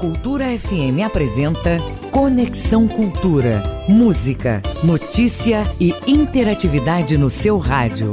[0.00, 1.78] Cultura FM apresenta
[2.12, 3.62] Conexão Cultura.
[3.88, 8.12] Música, notícia e interatividade no seu rádio.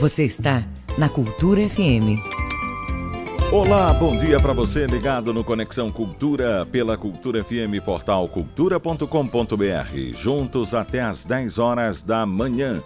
[0.00, 0.62] Você está
[0.98, 2.39] na Cultura FM.
[3.52, 10.14] Olá, bom dia para você ligado no Conexão Cultura pela Cultura FM portal cultura.com.br.
[10.14, 12.80] Juntos até às 10 horas da manhã.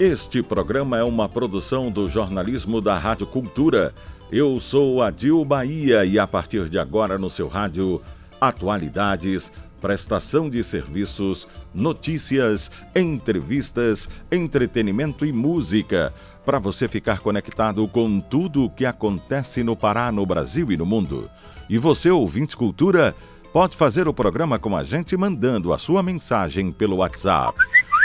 [0.00, 3.94] Este programa é uma produção do jornalismo da Rádio Cultura.
[4.28, 8.02] Eu sou Adil Bahia e a partir de agora no seu rádio,
[8.40, 16.12] atualidades, prestação de serviços, notícias, entrevistas, entretenimento e música
[16.44, 20.86] para você ficar conectado com tudo o que acontece no Pará, no Brasil e no
[20.86, 21.30] mundo.
[21.68, 23.14] E você, ouvinte cultura,
[23.52, 27.56] pode fazer o programa com a gente mandando a sua mensagem pelo WhatsApp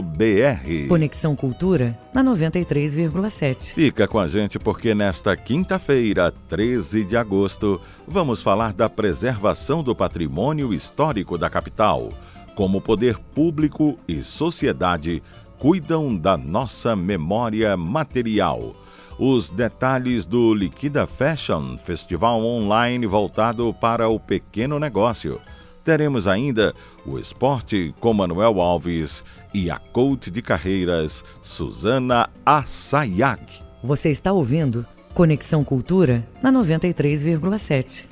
[0.02, 3.74] br Conexão Cultura na 93,7.
[3.74, 9.94] Fica com a gente porque nesta quinta-feira, 13 de agosto, vamos falar da preservação do
[9.94, 12.10] patrimônio histórico da capital.
[12.54, 15.22] Como poder público e sociedade
[15.58, 18.74] cuidam da nossa memória material.
[19.18, 25.40] Os detalhes do Liquida Fashion, festival online voltado para o pequeno negócio
[25.86, 26.74] Teremos ainda
[27.06, 29.22] o esporte com Manuel Alves
[29.54, 33.40] e a coach de carreiras Suzana Assayag.
[33.84, 38.08] Você está ouvindo Conexão Cultura na 93,7.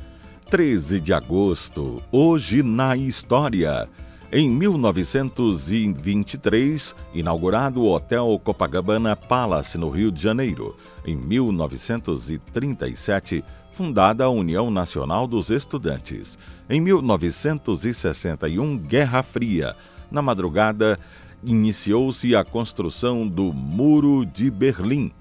[0.48, 3.88] 13 de agosto, hoje na história.
[4.36, 10.76] Em 1923, inaugurado o Hotel Copacabana Palace, no Rio de Janeiro.
[11.06, 16.36] Em 1937, fundada a União Nacional dos Estudantes.
[16.68, 19.76] Em 1961, Guerra Fria.
[20.10, 20.98] Na madrugada,
[21.44, 25.12] iniciou-se a construção do Muro de Berlim.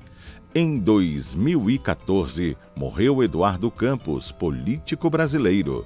[0.55, 5.85] Em 2014, morreu Eduardo Campos, político brasileiro.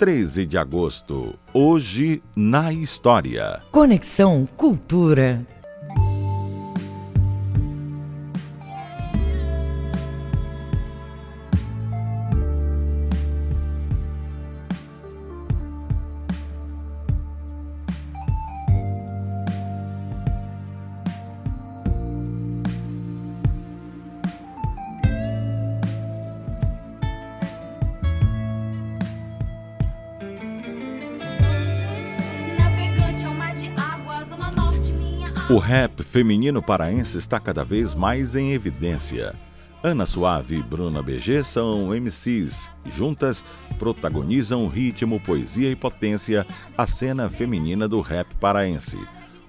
[0.00, 3.60] 13 de agosto, hoje na história.
[3.70, 5.44] Conexão Cultura.
[35.50, 39.34] O rap feminino paraense está cada vez mais em evidência.
[39.82, 43.44] Ana Suave e Bruna BG são MCs juntas
[43.76, 46.46] protagonizam ritmo, poesia e potência
[46.78, 48.96] a cena feminina do rap paraense.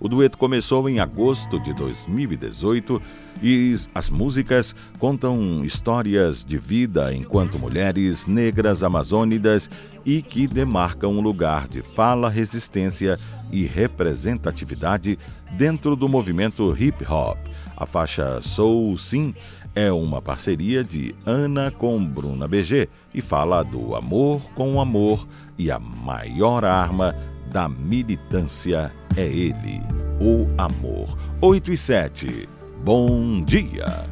[0.01, 2.99] O dueto começou em agosto de 2018
[3.39, 9.69] e as músicas contam histórias de vida enquanto mulheres negras amazônidas
[10.03, 13.15] e que demarcam um lugar de fala, resistência
[13.51, 15.19] e representatividade
[15.51, 17.37] dentro do movimento hip hop.
[17.77, 19.35] A faixa Soul Sim
[19.75, 25.27] é uma parceria de Ana com Bruna BG e fala do amor com amor
[25.59, 27.15] e a maior arma
[27.51, 29.81] da militância é ele,
[30.19, 31.17] o amor.
[31.41, 32.49] 8 e 7.
[32.83, 34.05] Bom dia.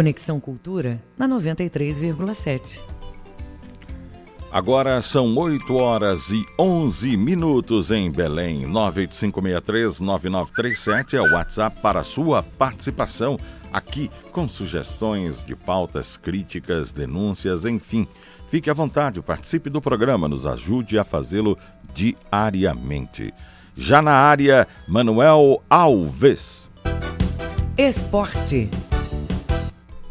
[0.00, 2.80] Conexão Cultura na 93,7.
[4.50, 8.62] Agora são 8 horas e 11 minutos em Belém.
[8.62, 13.38] 985639937 é o WhatsApp para sua participação
[13.70, 18.08] aqui com sugestões de pautas, críticas, denúncias, enfim.
[18.48, 21.58] Fique à vontade, participe do programa, nos ajude a fazê-lo
[21.92, 23.34] diariamente.
[23.76, 26.70] Já na área, Manuel Alves.
[27.76, 28.70] Esporte.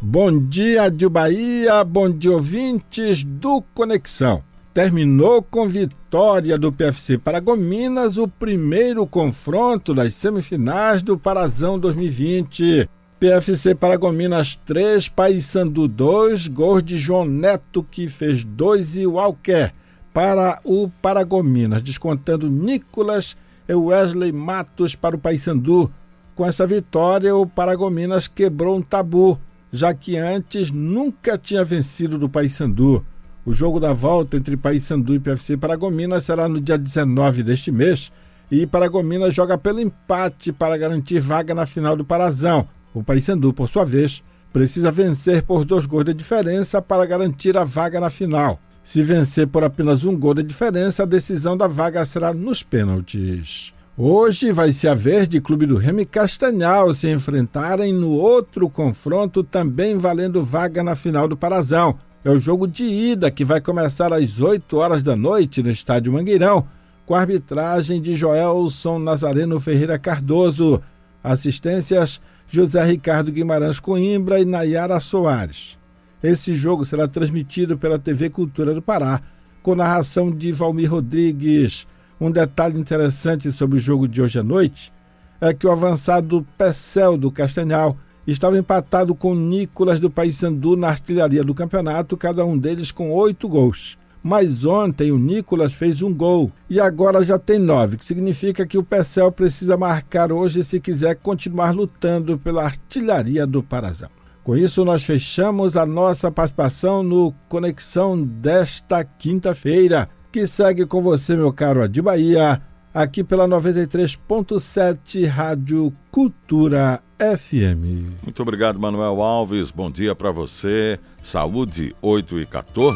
[0.01, 4.41] Bom dia de Bahia, bom dia ouvintes do Conexão.
[4.73, 12.89] Terminou com vitória do PFC Paragominas o primeiro confronto das semifinais do Parazão 2020.
[13.19, 19.69] PFC Paragominas 3, Paysandu 2, gols de João Neto que fez 2 e Walker
[20.13, 23.35] para o Paragominas, descontando Nicolas
[23.67, 25.91] e Wesley Matos para o Paysandu.
[26.37, 29.37] Com essa vitória, o Paragominas quebrou um tabu
[29.71, 33.05] já que antes nunca tinha vencido do Paysandu.
[33.45, 38.11] O jogo da volta entre Paysandu e PFC Paragominas será no dia 19 deste mês
[38.51, 42.67] e Paragominas joga pelo empate para garantir vaga na final do Parazão.
[42.93, 47.63] O Paysandu, por sua vez, precisa vencer por dois gols de diferença para garantir a
[47.63, 48.59] vaga na final.
[48.83, 53.73] Se vencer por apenas um gol de diferença, a decisão da vaga será nos pênaltis.
[54.01, 59.43] Hoje vai ser a vez de Clube do Remy Castanhal se enfrentarem no outro confronto,
[59.43, 61.99] também valendo vaga na final do Parazão.
[62.23, 66.13] É o jogo de ida que vai começar às 8 horas da noite no Estádio
[66.13, 66.65] Mangueirão,
[67.05, 70.81] com a arbitragem de Joelson Nazareno Ferreira Cardoso.
[71.21, 75.77] Assistências José Ricardo Guimarães Coimbra e Nayara Soares.
[76.23, 79.19] Esse jogo será transmitido pela TV Cultura do Pará,
[79.61, 81.85] com narração de Valmir Rodrigues.
[82.21, 84.91] Um detalhe interessante sobre o jogo de hoje à noite
[85.39, 87.95] é que o avançado Pecel do Castanhal
[88.27, 93.47] estava empatado com Nicolas do Paysandu na artilharia do campeonato, cada um deles com oito
[93.47, 93.97] gols.
[94.21, 98.77] Mas ontem o Nicolas fez um gol e agora já tem nove, que significa que
[98.77, 104.09] o Pecel precisa marcar hoje se quiser continuar lutando pela artilharia do Parazão.
[104.43, 111.35] Com isso, nós fechamos a nossa participação no Conexão desta quinta-feira que segue com você,
[111.35, 112.61] meu caro Adi Bahia,
[112.93, 118.21] aqui pela 93.7 Rádio Cultura FM.
[118.23, 119.71] Muito obrigado, Manuel Alves.
[119.71, 120.99] Bom dia para você.
[121.21, 122.95] Saúde 8 e 14.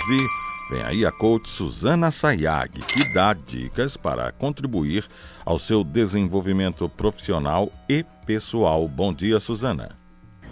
[0.71, 5.05] Vem aí a coach Suzana Sayag, que dá dicas para contribuir
[5.45, 8.87] ao seu desenvolvimento profissional e pessoal.
[8.87, 10.02] Bom dia, Suzana.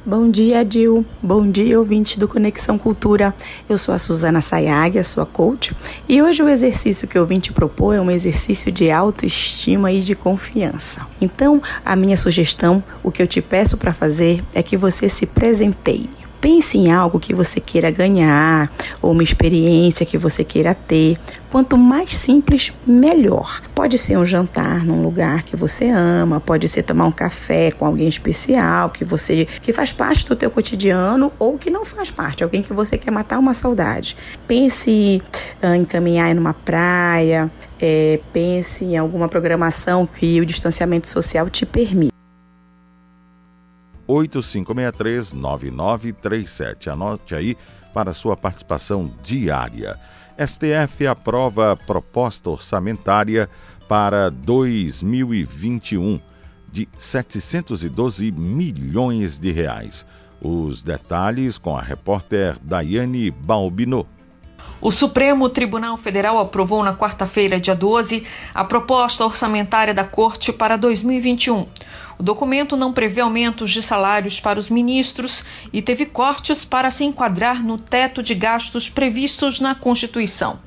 [0.03, 1.05] Bom dia, Dil.
[1.22, 3.36] Bom dia, ouvinte do Conexão Cultura.
[3.70, 5.75] Eu sou a Suzana Sayag, a sua coach,
[6.10, 10.01] e hoje o exercício que eu vim te propor é um exercício de autoestima e
[10.01, 11.05] de confiança.
[11.22, 15.27] Então, a minha sugestão, o que eu te peço para fazer é que você se
[15.27, 16.10] presenteie.
[16.41, 21.15] Pense em algo que você queira ganhar ou uma experiência que você queira ter.
[21.51, 23.62] Quanto mais simples, melhor.
[23.75, 27.86] Pode ser um jantar num lugar que você ama, pode ser tomar um café com
[27.86, 32.43] alguém especial que você que faz parte do teu cotidiano ou que não faz parte,
[32.43, 34.17] alguém que você quer matar uma saudade.
[34.48, 35.21] Pense
[35.62, 41.65] uh, em caminhar numa praia, é, pense em alguma programação que o distanciamento social te
[41.65, 42.11] permita.
[44.12, 46.91] 8563-9937.
[46.91, 47.58] Anote aí
[47.94, 49.98] para sua participação diária.
[50.38, 53.50] STF aprova proposta orçamentária
[53.88, 56.20] para 2021
[56.72, 60.06] de 712 milhões de reais.
[60.41, 64.08] Os detalhes com a repórter Daiane Balbino.
[64.81, 70.75] O Supremo Tribunal Federal aprovou na quarta-feira, dia 12, a proposta orçamentária da Corte para
[70.75, 71.67] 2021.
[72.17, 77.03] O documento não prevê aumentos de salários para os ministros e teve cortes para se
[77.03, 80.59] enquadrar no teto de gastos previstos na Constituição.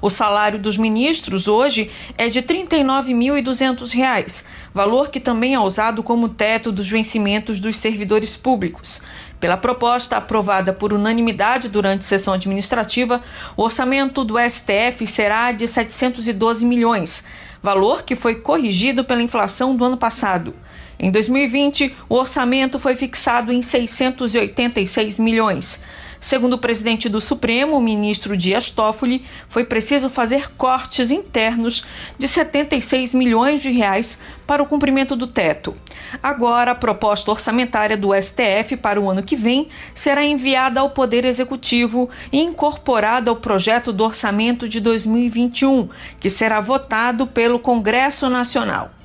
[0.00, 6.28] O salário dos ministros hoje é de R$ 39.200, valor que também é usado como
[6.28, 9.02] teto dos vencimentos dos servidores públicos.
[9.40, 13.22] Pela proposta aprovada por unanimidade durante sessão administrativa,
[13.56, 17.24] o orçamento do STF será de 712 milhões,
[17.62, 20.54] valor que foi corrigido pela inflação do ano passado.
[20.98, 25.80] Em 2020, o orçamento foi fixado em 686 milhões.
[26.28, 31.86] Segundo o presidente do Supremo, o ministro Dias Toffoli, foi preciso fazer cortes internos
[32.18, 35.74] de 76 milhões de reais para o cumprimento do teto.
[36.22, 41.24] Agora, a proposta orçamentária do STF para o ano que vem será enviada ao Poder
[41.24, 45.88] Executivo e incorporada ao projeto do orçamento de 2021,
[46.20, 48.97] que será votado pelo Congresso Nacional.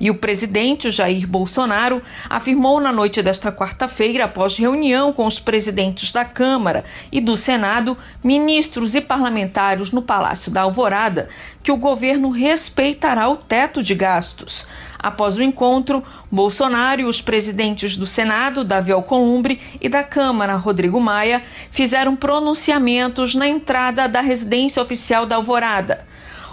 [0.00, 6.12] E o presidente Jair Bolsonaro afirmou na noite desta quarta-feira, após reunião com os presidentes
[6.12, 11.28] da Câmara e do Senado, ministros e parlamentares no Palácio da Alvorada,
[11.62, 14.66] que o governo respeitará o teto de gastos.
[14.98, 21.00] Após o encontro, Bolsonaro e os presidentes do Senado, Davi Alcolumbre, e da Câmara, Rodrigo
[21.00, 26.06] Maia, fizeram pronunciamentos na entrada da residência oficial da Alvorada.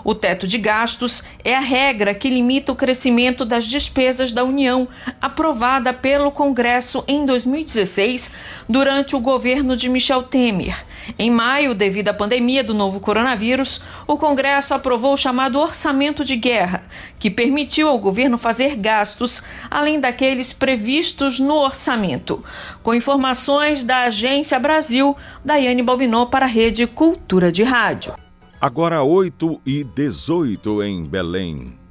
[0.03, 4.88] O teto de gastos é a regra que limita o crescimento das despesas da União,
[5.22, 8.31] aprovada pelo Congresso em 2016,
[8.67, 10.86] durante o governo de Michel Temer.
[11.17, 16.36] Em maio, devido à pandemia do novo coronavírus, o Congresso aprovou o chamado Orçamento de
[16.36, 16.83] Guerra,
[17.19, 22.43] que permitiu ao governo fazer gastos além daqueles previstos no orçamento.
[22.81, 28.23] Com informações da Agência Brasil, Daiane Balbinot para a Rede Cultura de Rádio.
[28.63, 31.83] Agora 8 e 18 em Belém.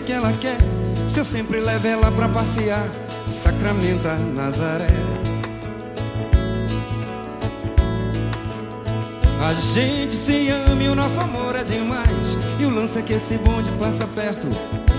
[0.00, 0.58] Que ela quer.
[1.08, 2.86] Se eu sempre levo ela pra passear,
[3.26, 4.86] Sacramento, Nazaré.
[9.40, 12.36] A gente se ama e o nosso amor é demais.
[12.58, 14.48] E o lance é que esse bonde passa perto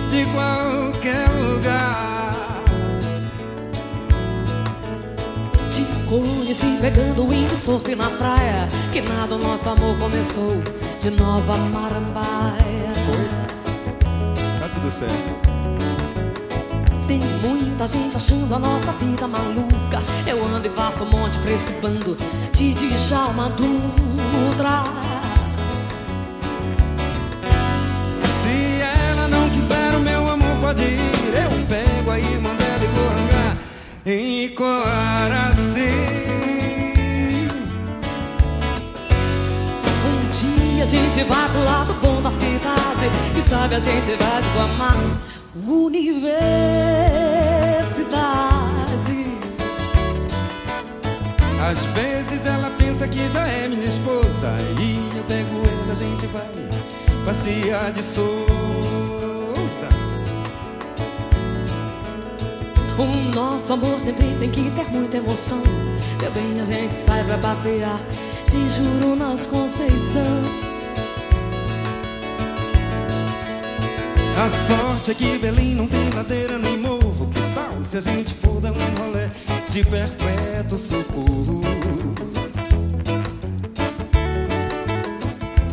[0.09, 2.63] de qualquer lugar.
[5.71, 8.69] Te conheci pegando windsurf na praia.
[8.93, 10.61] Que nada o nosso amor começou
[11.01, 12.93] de Nova Marambaia.
[13.05, 13.46] Foi?
[17.07, 20.01] Tem muita gente achando a nossa vida maluca.
[20.25, 22.15] Eu ando e faço um monte pra esse bando
[22.53, 24.85] de Djalma Dutra.
[28.41, 31.33] Se ela não quiser o meu amor, pode ir.
[31.33, 33.57] Eu pego a irmã dela e vou arrancar
[34.05, 35.91] em Coraci.
[40.05, 42.86] Um dia a gente vai pro lado bom da cidade.
[43.05, 44.95] E sabe, a gente vai amar
[45.65, 46.37] universidade.
[51.61, 54.55] Às vezes ela pensa que já é minha esposa.
[54.79, 56.49] E eu pego ela, a gente vai
[57.25, 58.37] passear de Souza.
[62.97, 65.61] O nosso amor sempre tem que ter muita emoção.
[66.19, 67.99] Meu bem, a gente sai pra passear,
[68.47, 70.66] te juro, nas Conceição.
[74.37, 77.27] A sorte é que Belém não tem ladeira nem morro.
[77.33, 79.27] Que tal se a gente for dar um rolê
[79.67, 81.61] de perpétuo socorro?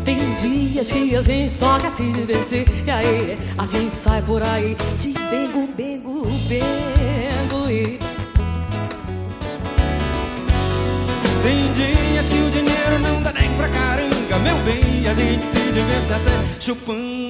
[0.02, 2.66] Tem dias que a gente só quer se divertir.
[2.87, 7.99] E aí, a gente sai por aí de bengo, bengo, bengo e.
[11.42, 15.06] Tem dias que o dinheiro não dá nem pra caranga, meu bem.
[15.06, 17.24] A gente se diverte até chupando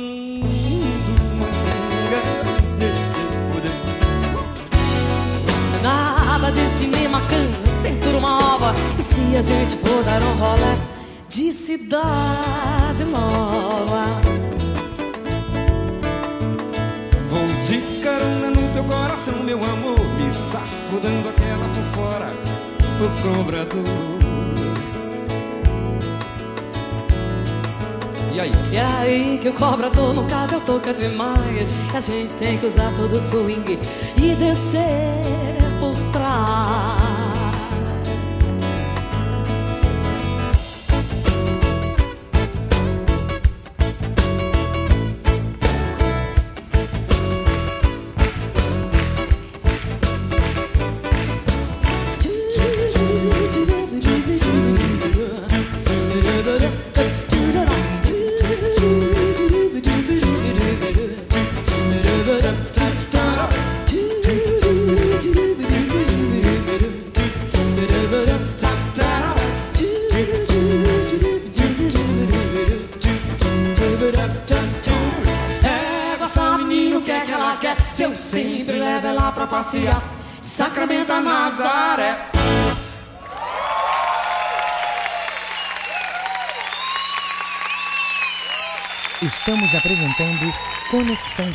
[9.04, 10.76] se a gente for dar um rolê
[11.28, 14.06] de cidade nova?
[17.28, 19.98] Vou de carona no teu coração, meu amor.
[20.18, 22.32] Me safo dando aquela por fora,
[22.98, 24.24] por cobrador.
[28.32, 28.52] E aí?
[28.72, 31.72] E aí que o cobrador no cabelo toca demais.
[31.94, 33.78] A gente tem que usar todo o swing
[34.16, 34.80] e descer
[35.78, 37.13] por trás.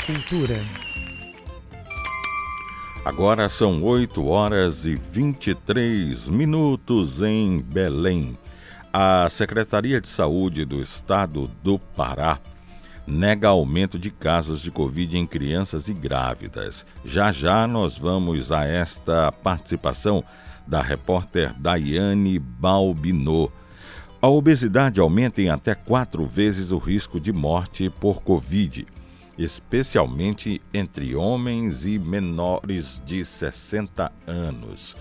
[0.09, 0.59] Cultura.
[3.05, 8.35] Agora são 8 horas e 23 minutos em Belém.
[8.91, 12.39] A Secretaria de Saúde do Estado do Pará
[13.05, 16.87] nega aumento de casos de Covid em crianças e grávidas.
[17.05, 20.23] Já já nós vamos a esta participação
[20.65, 23.53] da repórter Daiane Balbinot.
[24.19, 28.87] A obesidade aumenta em até quatro vezes o risco de morte por Covid,
[29.39, 34.97] especialmente entre homens e menores de 60 anos.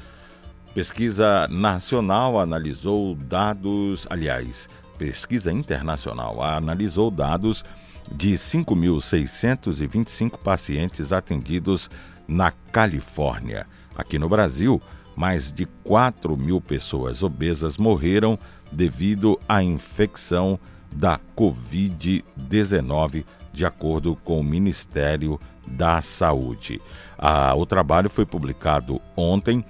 [0.72, 7.64] Pesquisa nacional analisou dados, aliás, pesquisa internacional analisou dados
[8.12, 11.90] de 5.625 pacientes atendidos
[12.28, 13.66] na Califórnia.
[13.96, 14.80] Aqui no Brasil,
[15.16, 18.38] mais de 4 mil pessoas obesas morreram
[18.70, 20.60] devido à infecção
[20.94, 23.24] da Covid-19,
[23.58, 26.80] de acordo com o Ministério da Saúde.
[27.18, 29.64] Ah, o trabalho foi publicado ontem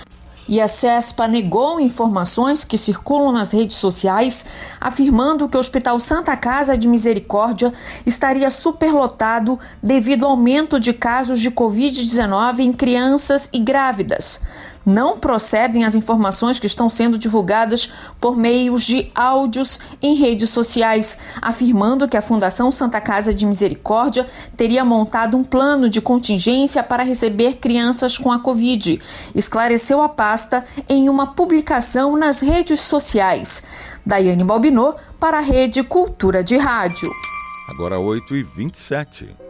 [0.50, 4.46] E a CESPA negou informações que circulam nas redes sociais,
[4.80, 7.74] afirmando que o Hospital Santa Casa de Misericórdia
[8.06, 14.40] estaria superlotado devido ao aumento de casos de Covid-19 em crianças e grávidas
[14.88, 21.18] não procedem as informações que estão sendo divulgadas por meios de áudios em redes sociais,
[21.42, 27.04] afirmando que a Fundação Santa Casa de Misericórdia teria montado um plano de contingência para
[27.04, 29.02] receber crianças com a Covid,
[29.36, 33.62] esclareceu a pasta em uma publicação nas redes sociais.
[34.06, 37.10] Daiane Balbinot para a Rede Cultura de Rádio.
[37.70, 39.47] Agora 8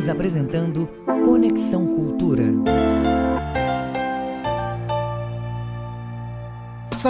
[0.00, 0.88] Estamos apresentando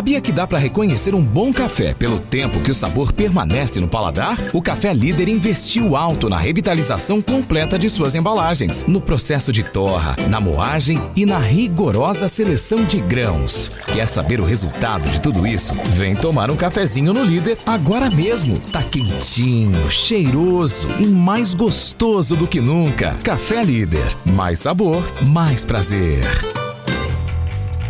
[0.01, 3.87] Sabia que dá para reconhecer um bom café pelo tempo que o sabor permanece no
[3.87, 4.39] paladar?
[4.55, 10.17] O Café Líder investiu alto na revitalização completa de suas embalagens, no processo de torra,
[10.31, 13.71] na moagem e na rigorosa seleção de grãos.
[13.93, 15.75] Quer saber o resultado de tudo isso?
[15.93, 18.59] Vem tomar um cafezinho no Líder agora mesmo.
[18.73, 23.19] Tá quentinho, cheiroso e mais gostoso do que nunca.
[23.23, 24.17] Café Líder.
[24.25, 26.23] Mais sabor, mais prazer.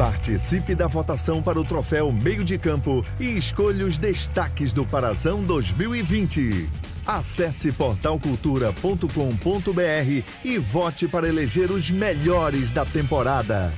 [0.00, 5.42] Participe da votação para o troféu Meio de Campo e escolha os destaques do Parazão
[5.42, 6.66] 2020.
[7.06, 13.74] Acesse portalcultura.com.br e vote para eleger os melhores da temporada.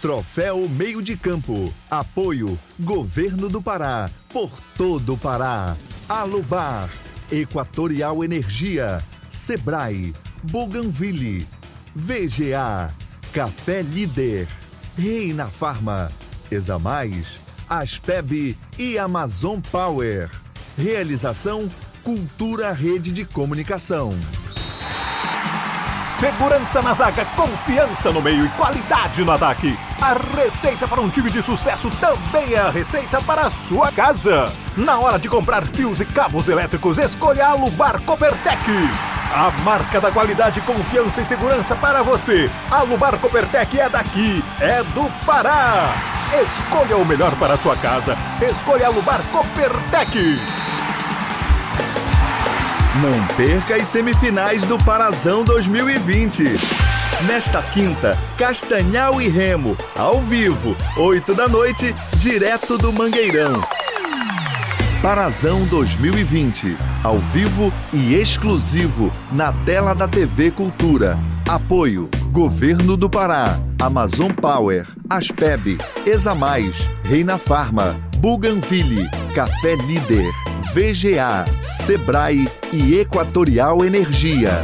[0.00, 1.70] Troféu Meio de Campo.
[1.90, 4.08] Apoio Governo do Pará.
[4.30, 5.76] Por todo o Pará.
[6.08, 6.88] Alubar.
[7.30, 9.04] Equatorial Energia.
[9.28, 10.14] Sebrae.
[10.42, 11.46] Bougainville.
[11.94, 12.90] VGA.
[13.36, 14.48] Café Líder,
[14.96, 16.10] Reina Farma,
[16.50, 20.30] Examais, Aspeb e Amazon Power.
[20.74, 21.68] Realização
[22.02, 24.14] Cultura Rede de Comunicação.
[26.06, 29.76] Segurança na zaga, confiança no meio e qualidade no ataque.
[30.00, 34.50] A receita para um time de sucesso também é a receita para a sua casa.
[34.74, 38.64] Na hora de comprar fios e cabos elétricos, escolha a Lubar Copertec.
[39.32, 42.50] A marca da qualidade, confiança e segurança para você.
[42.70, 45.94] A Lubar Copertec é daqui, é do Pará.
[46.42, 48.16] Escolha o melhor para a sua casa.
[48.40, 50.38] Escolha a Lubar Copertec.
[53.02, 56.44] Não perca as semifinais do Parazão 2020.
[57.26, 63.60] Nesta quinta, Castanhal e Remo, ao vivo, 8 da noite, direto do Mangueirão.
[65.02, 71.18] Parazão 2020, ao vivo e exclusivo na tela da TV Cultura.
[71.48, 80.30] Apoio Governo do Pará, Amazon Power, Aspeb, Examais, Reina Farma, Buganville, Café Líder,
[80.74, 81.44] VGA,
[81.76, 84.60] Sebrae e Equatorial Energia.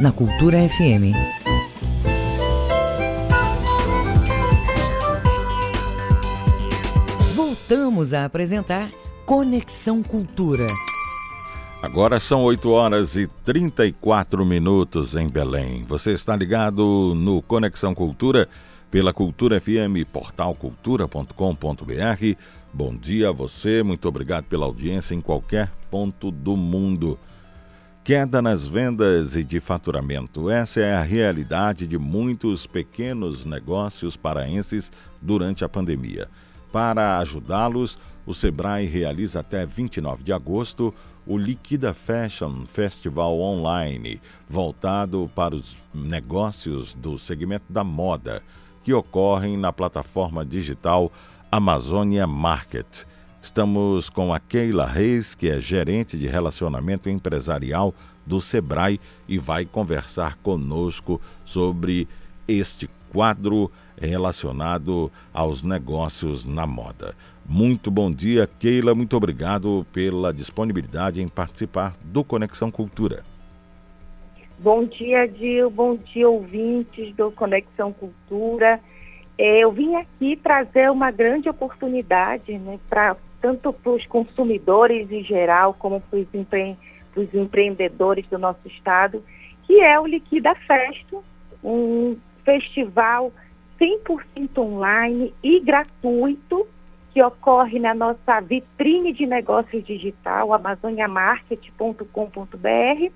[0.00, 1.16] na Cultura FM.
[7.34, 8.90] Voltamos a apresentar
[9.24, 10.66] Conexão Cultura.
[11.82, 15.82] Agora são 8 horas e 34 minutos em Belém.
[15.84, 18.48] Você está ligado no Conexão Cultura
[18.90, 22.36] pela Cultura FM, portalcultura.com.br.
[22.72, 27.18] Bom dia a você, muito obrigado pela audiência em qualquer ponto do mundo.
[28.06, 30.48] Queda nas vendas e de faturamento.
[30.48, 36.28] Essa é a realidade de muitos pequenos negócios paraenses durante a pandemia.
[36.70, 40.94] Para ajudá-los, o Sebrae realiza até 29 de agosto
[41.26, 48.40] o Liquida Fashion Festival Online, voltado para os negócios do segmento da moda,
[48.84, 51.10] que ocorrem na plataforma digital
[51.50, 53.04] Amazônia Market.
[53.46, 57.94] Estamos com a Keila Reis, que é gerente de relacionamento empresarial
[58.26, 62.08] do Sebrae e vai conversar conosco sobre
[62.48, 67.14] este quadro relacionado aos negócios na moda.
[67.48, 68.96] Muito bom dia, Keila.
[68.96, 73.24] Muito obrigado pela disponibilidade em participar do Conexão Cultura.
[74.58, 75.70] Bom dia, Dil.
[75.70, 78.80] Bom dia, ouvintes do Conexão Cultura.
[79.38, 85.22] É, eu vim aqui trazer uma grande oportunidade né, para tanto para os consumidores em
[85.22, 86.76] geral, como para os, empre
[87.32, 89.22] empreendedores do nosso estado,
[89.62, 91.18] que é o Liquida Festa,
[91.62, 93.32] um festival
[93.80, 96.66] 100% online e gratuito,
[97.12, 103.12] que ocorre na nossa vitrine de negócios digital, amazoniamarket.com.br,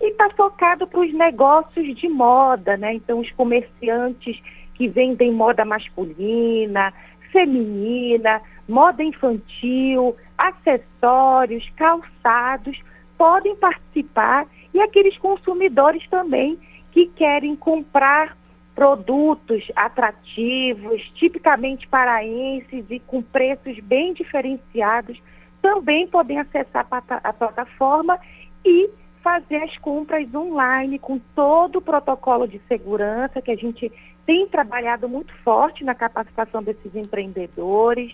[0.00, 2.94] está focado para os negócios de moda, né?
[2.94, 4.40] Então, os comerciantes
[4.74, 6.94] que vendem moda masculina,
[7.34, 12.80] feminina, moda infantil, acessórios, calçados,
[13.18, 14.46] podem participar.
[14.72, 16.56] E aqueles consumidores também
[16.92, 18.36] que querem comprar
[18.72, 25.20] produtos atrativos, tipicamente paraenses e com preços bem diferenciados,
[25.60, 28.18] também podem acessar a plataforma
[28.64, 28.88] e
[29.24, 33.90] fazer as compras online com todo o protocolo de segurança que a gente
[34.26, 38.12] tem trabalhado muito forte na capacitação desses empreendedores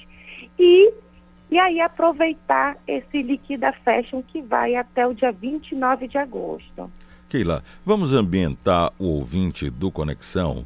[0.57, 0.94] e,
[1.51, 6.88] e aí aproveitar esse Liquida Fashion que vai até o dia 29 de agosto.
[7.29, 10.64] Keila, vamos ambientar o ouvinte do Conexão.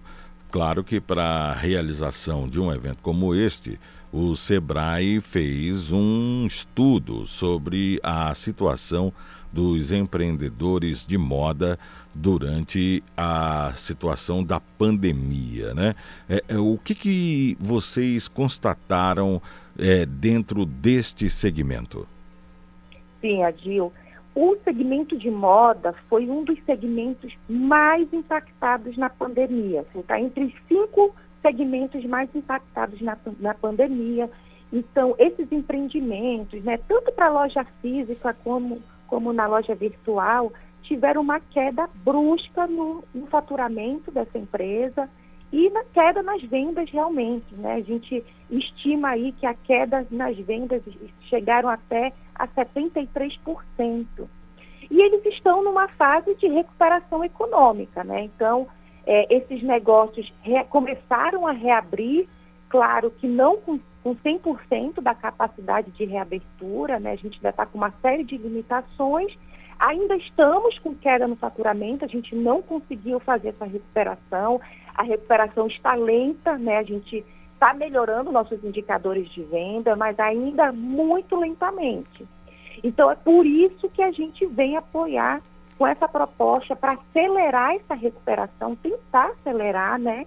[0.51, 3.81] Claro que para a realização de um evento como este,
[4.13, 9.13] o Sebrae fez um estudo sobre a situação
[9.55, 11.79] dos empreendedores de moda
[12.12, 15.95] durante a situação da pandemia, né?
[16.29, 19.40] É, é, o que, que vocês constataram
[19.79, 22.07] é, dentro deste segmento?
[23.21, 23.93] Sim, Adil.
[24.35, 29.87] O segmento de moda foi um dos segmentos mais impactados na pandemia.
[29.95, 34.29] Está assim, entre os cinco segmentos mais impactados na, na pandemia.
[34.73, 38.83] Então, esses empreendimentos, né, tanto para loja física como
[39.14, 45.09] como na loja virtual, tiveram uma queda brusca no, no faturamento dessa empresa
[45.53, 47.55] e na queda nas vendas realmente.
[47.55, 47.74] Né?
[47.74, 50.83] A gente estima aí que a queda nas vendas
[51.29, 53.09] chegaram até a 73%.
[54.90, 58.24] E eles estão numa fase de recuperação econômica, né?
[58.24, 58.66] Então,
[59.07, 60.35] é, esses negócios
[60.70, 62.29] começaram a reabrir,
[62.68, 67.12] claro que não com com 100% da capacidade de reabertura, né?
[67.12, 69.35] a gente ainda está com uma série de limitações,
[69.79, 74.61] ainda estamos com queda no faturamento, a gente não conseguiu fazer essa recuperação,
[74.95, 76.77] a recuperação está lenta, né?
[76.77, 82.29] a gente está melhorando nossos indicadores de venda, mas ainda muito lentamente.
[82.83, 85.40] Então é por isso que a gente vem apoiar
[85.79, 90.27] com essa proposta para acelerar essa recuperação, tentar acelerar, né?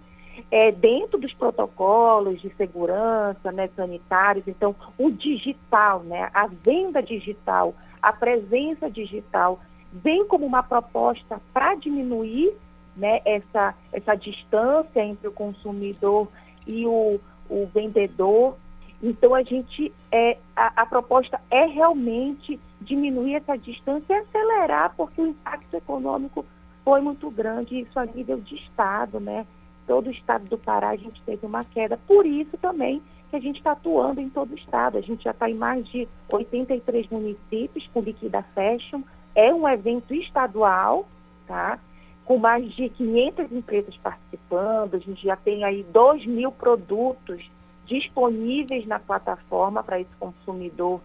[0.51, 7.73] É, dentro dos protocolos de segurança né, sanitários, então o digital, né, a venda digital,
[8.01, 9.59] a presença digital,
[9.91, 12.53] vem como uma proposta para diminuir
[12.95, 16.27] né, essa, essa distância entre o consumidor
[16.67, 17.19] e o,
[17.49, 18.57] o vendedor.
[19.01, 25.21] Então a gente é, a, a proposta é realmente diminuir essa distância e acelerar, porque
[25.21, 26.45] o impacto econômico
[26.83, 29.45] foi muito grande, isso a nível de Estado, né?
[29.87, 31.97] Todo o estado do Pará a gente teve uma queda.
[32.05, 34.97] Por isso também que a gente está atuando em todo o estado.
[34.97, 39.01] A gente já está em mais de 83 municípios com Liquida Fashion.
[39.33, 41.07] É um evento estadual,
[41.47, 41.79] tá?
[42.27, 44.95] com mais de 500 empresas participando.
[44.95, 47.49] A gente já tem aí 2 mil produtos
[47.85, 50.99] disponíveis na plataforma para esse consumidor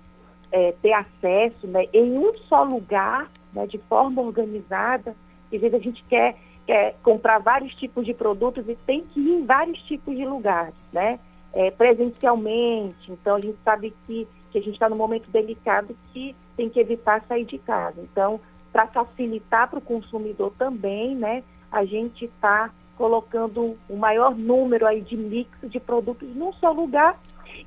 [0.51, 5.15] é, ter acesso né, em um só lugar, né, de forma organizada.
[5.53, 6.37] Às vezes a gente quer
[6.67, 10.75] quer comprar vários tipos de produtos e tem que ir em vários tipos de lugares,
[10.93, 11.19] né?
[11.53, 13.13] É, presencialmente.
[13.13, 16.81] Então, a gente sabe que, que a gente está num momento delicado que tem que
[16.81, 18.01] evitar sair de casa.
[18.01, 18.41] Então,
[18.73, 21.43] para facilitar para o consumidor também, né?
[21.71, 27.19] A gente está colocando o maior número aí de mix de produtos num só lugar.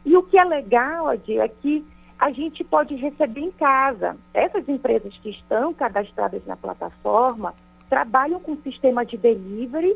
[0.04, 1.86] E o que é legal, Adi, é que
[2.18, 4.18] a gente pode receber em casa.
[4.34, 7.54] Essas empresas que estão cadastradas na plataforma,
[7.96, 9.96] trabalham com sistema de delivery.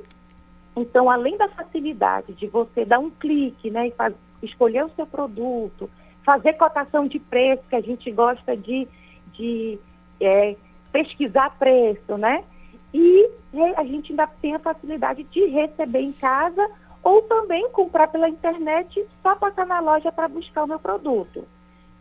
[0.74, 5.06] Então, além da facilidade de você dar um clique né, e faz, escolher o seu
[5.06, 5.90] produto,
[6.24, 8.88] fazer cotação de preço, que a gente gosta de,
[9.34, 9.78] de
[10.22, 10.56] é,
[10.94, 12.46] pesquisar preço, né?
[12.94, 13.30] E
[13.76, 16.70] a gente ainda tem a facilidade de receber em casa
[17.04, 21.46] ou também comprar pela internet só passar na loja para buscar o meu produto.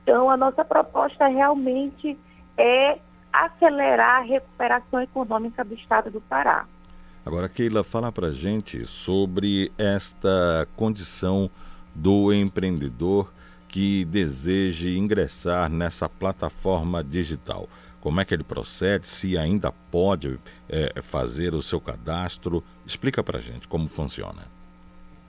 [0.04, 2.16] Então, a nossa proposta realmente
[2.56, 2.98] é
[3.32, 6.66] acelerar a recuperação econômica do estado do Pará.
[7.24, 11.50] Agora, Keila, fala para gente sobre esta condição
[11.94, 13.30] do empreendedor
[13.68, 17.68] que deseje ingressar nessa plataforma digital.
[18.00, 19.06] Como é que ele procede?
[19.06, 22.64] Se ainda pode é, fazer o seu cadastro?
[22.86, 24.57] Explica para gente como funciona.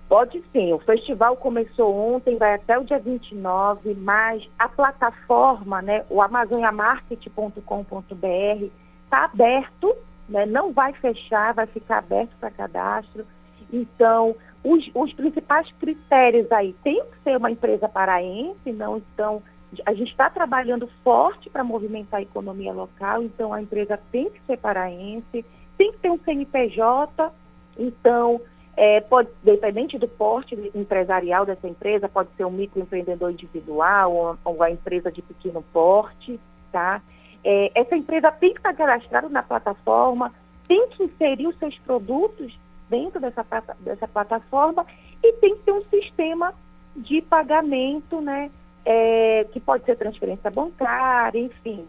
[0.09, 6.03] Pode sim, o festival começou ontem, vai até o dia 29, mas a plataforma, né,
[6.09, 8.65] o amazoniamarket.com.br,
[9.03, 9.95] está aberto,
[10.27, 13.23] né, não vai fechar, vai ficar aberto para cadastro.
[13.71, 19.43] Então, os, os principais critérios aí tem que ser uma empresa paraense, não então
[19.85, 24.41] a gente está trabalhando forte para movimentar a economia local, então a empresa tem que
[24.47, 25.45] ser paraense,
[25.77, 27.31] tem que ter um CNPJ,
[27.77, 28.41] então
[28.81, 34.55] é, pode, dependente do porte empresarial dessa empresa, pode ser um microempreendedor individual ou, ou
[34.55, 36.39] uma empresa de pequeno porte,
[36.71, 37.01] tá?
[37.43, 40.33] É, essa empresa tem que estar cadastrada na plataforma,
[40.65, 42.57] tem que inserir os seus produtos
[42.89, 43.45] dentro dessa,
[43.81, 44.85] dessa plataforma
[45.21, 46.53] e tem que ter um sistema
[46.95, 48.49] de pagamento, né?
[48.85, 51.85] É, que pode ser transferência bancária, enfim.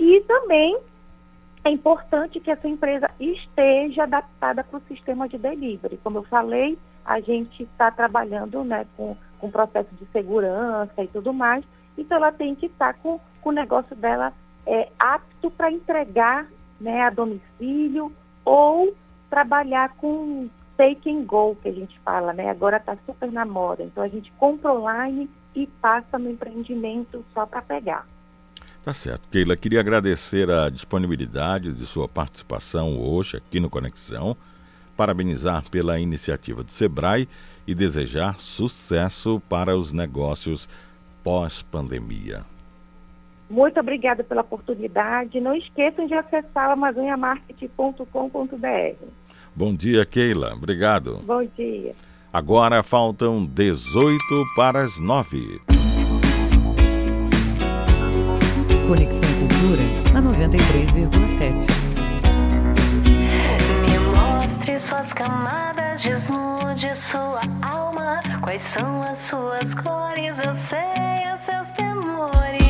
[0.00, 0.80] E também
[1.64, 5.98] é importante que essa empresa esteja adaptada para o sistema de delivery.
[6.04, 11.32] Como eu falei, a gente está trabalhando né, com, com processo de segurança e tudo
[11.32, 11.64] mais,
[11.96, 14.32] então ela tem que estar tá com, com o negócio dela
[14.66, 16.46] é, apto para entregar
[16.80, 18.12] né, a domicílio
[18.44, 18.94] ou
[19.30, 22.50] trabalhar com take and go, que a gente fala, né?
[22.50, 23.82] Agora está super na moda.
[23.82, 28.06] Então a gente compra online e passa no empreendimento só para pegar.
[28.84, 29.26] Tá certo.
[29.30, 34.36] Keila, queria agradecer a disponibilidade de sua participação hoje aqui no Conexão,
[34.94, 37.26] parabenizar pela iniciativa do Sebrae
[37.66, 40.68] e desejar sucesso para os negócios
[41.22, 42.42] pós-pandemia.
[43.48, 45.40] Muito obrigada pela oportunidade.
[45.40, 49.06] Não esqueçam de acessar amazoniamarket.com.br.
[49.56, 50.52] Bom dia, Keila.
[50.52, 51.22] Obrigado.
[51.24, 51.94] Bom dia.
[52.30, 54.18] Agora faltam 18
[54.56, 55.83] para as 9.
[58.86, 59.82] Conexão Cultura
[60.14, 61.66] a 93,7.
[63.80, 68.20] Me mostre suas camadas, desnude sua alma.
[68.42, 70.38] Quais são as suas cores?
[70.38, 72.63] Eu sei os seus temores.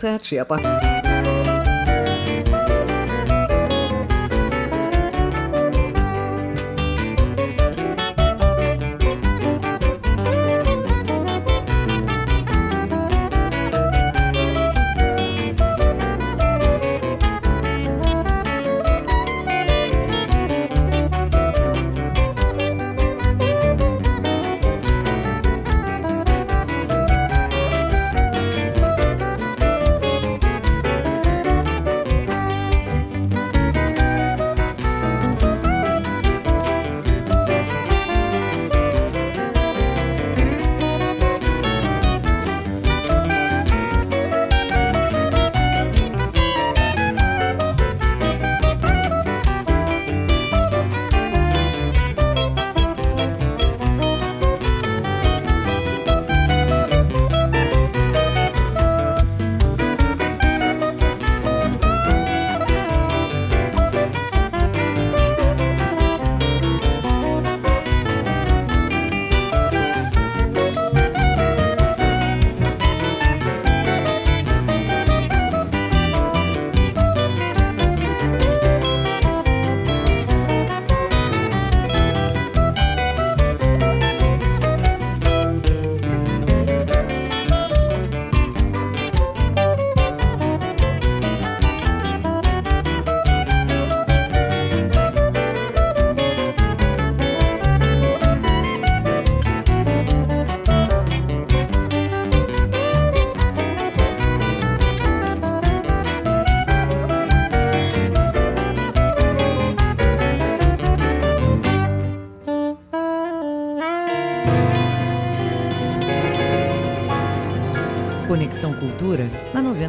[0.00, 1.09] Sete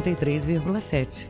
[0.02, 1.28] 93,7.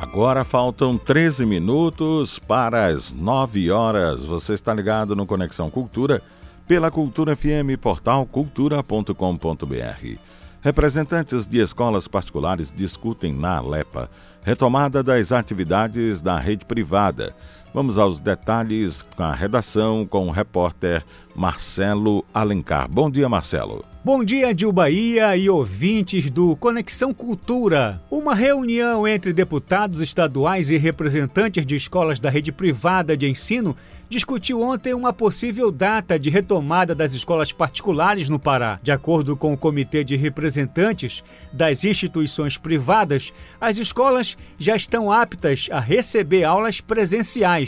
[0.00, 4.24] Agora faltam 13 minutos para as 9 horas.
[4.24, 6.22] Você está ligado no Conexão Cultura
[6.66, 10.18] pela Cultura FM, portal cultura.com.br.
[10.62, 14.08] Representantes de escolas particulares discutem na Alepa
[14.42, 17.34] retomada das atividades da rede privada.
[17.74, 21.02] Vamos aos detalhes com a redação com o repórter
[21.34, 22.86] Marcelo Alencar.
[22.90, 23.82] Bom dia, Marcelo.
[24.04, 28.02] Bom dia, Dil Bahia e ouvintes do Conexão Cultura.
[28.10, 33.76] Uma reunião entre deputados estaduais e representantes de escolas da rede privada de ensino
[34.08, 38.80] discutiu ontem uma possível data de retomada das escolas particulares no Pará.
[38.82, 45.68] De acordo com o Comitê de Representantes das instituições privadas, as escolas já estão aptas
[45.70, 47.61] a receber aulas presenciais.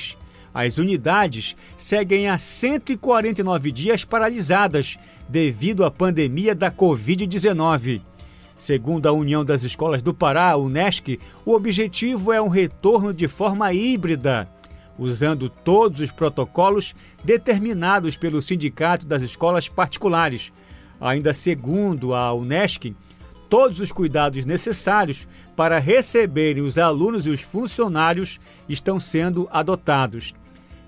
[0.54, 4.96] As unidades seguem há 149 dias paralisadas
[5.28, 8.00] devido à pandemia da Covid-19.
[8.56, 13.72] Segundo a União das Escolas do Pará, UNESC, o objetivo é um retorno de forma
[13.72, 14.48] híbrida,
[14.96, 20.52] usando todos os protocolos determinados pelo Sindicato das Escolas Particulares.
[21.00, 22.94] Ainda segundo a UNESC,
[23.50, 25.26] todos os cuidados necessários
[25.56, 28.38] para receberem os alunos e os funcionários
[28.68, 30.34] estão sendo adotados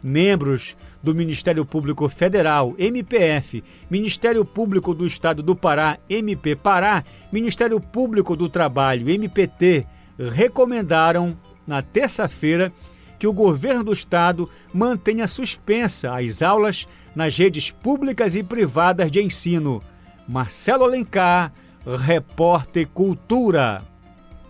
[0.02, 7.80] membros do Ministério Público Federal, MPF, Ministério Público do Estado do Pará, MP Pará, Ministério
[7.80, 9.84] Público do Trabalho, MPT,
[10.16, 11.36] recomendaram
[11.66, 12.72] na terça-feira
[13.18, 19.22] que o governo do estado mantenha suspensa as aulas nas redes públicas e privadas de
[19.22, 19.82] ensino.
[20.28, 21.52] Marcelo Alencar,
[21.84, 23.82] repórter Cultura.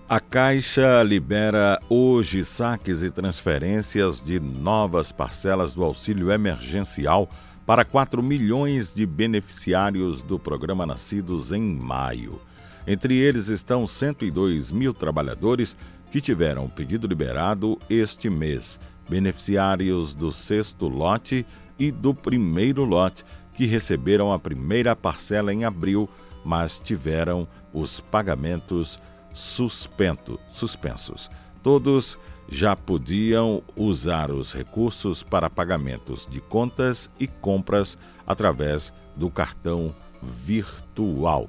[0.09, 7.29] A Caixa libera hoje saques e transferências de novas parcelas do auxílio emergencial
[7.67, 12.41] para 4 milhões de beneficiários do programa Nascidos em Maio.
[12.87, 15.77] Entre eles estão 102 mil trabalhadores
[16.09, 18.79] que tiveram o pedido liberado este mês,
[19.09, 21.45] beneficiários do sexto lote
[21.77, 26.09] e do primeiro lote, que receberam a primeira parcela em abril,
[26.45, 29.01] mas tiveram os pagamentos
[29.37, 31.31] suspento, suspensos.
[31.63, 32.19] Todos
[32.49, 41.49] já podiam usar os recursos para pagamentos de contas e compras através do cartão virtual.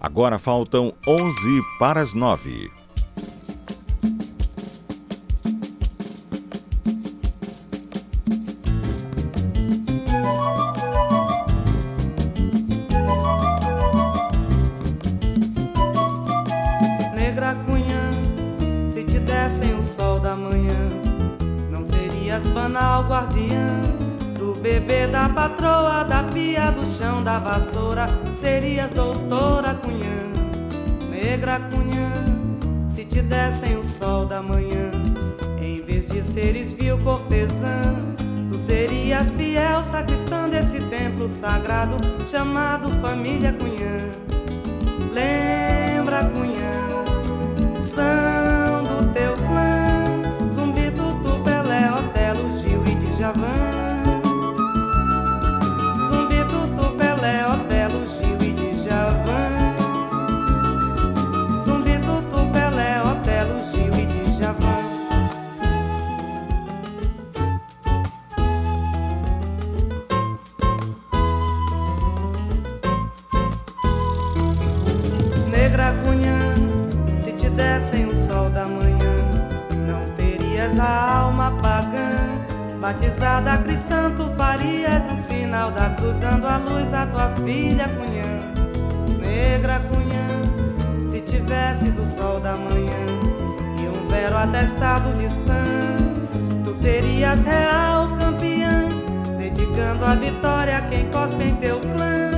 [0.00, 1.22] Agora faltam 11
[1.78, 2.81] para as 9.
[25.42, 28.06] Patroa da pia do chão da vassoura,
[28.40, 32.12] serias doutora Cunhã, negra Cunhã,
[32.88, 34.92] se te dessem o sol da manhã,
[35.60, 37.82] em vez de seres vil cortesã,
[38.48, 41.96] tu serias fiel sacristã desse templo sagrado
[42.26, 44.10] chamado família Cunhã.
[45.12, 47.11] Lembra Cunhã,
[82.82, 89.20] batizada cristã, tu farias o sinal da cruz, dando a luz à tua filha Cunhã,
[89.20, 91.08] negra Cunhã.
[91.08, 93.06] Se tivesses o sol da manhã
[93.78, 98.88] e um vero atestado de sangue, tu serias real campeã,
[99.38, 102.31] dedicando a vitória a quem cospe em teu clã.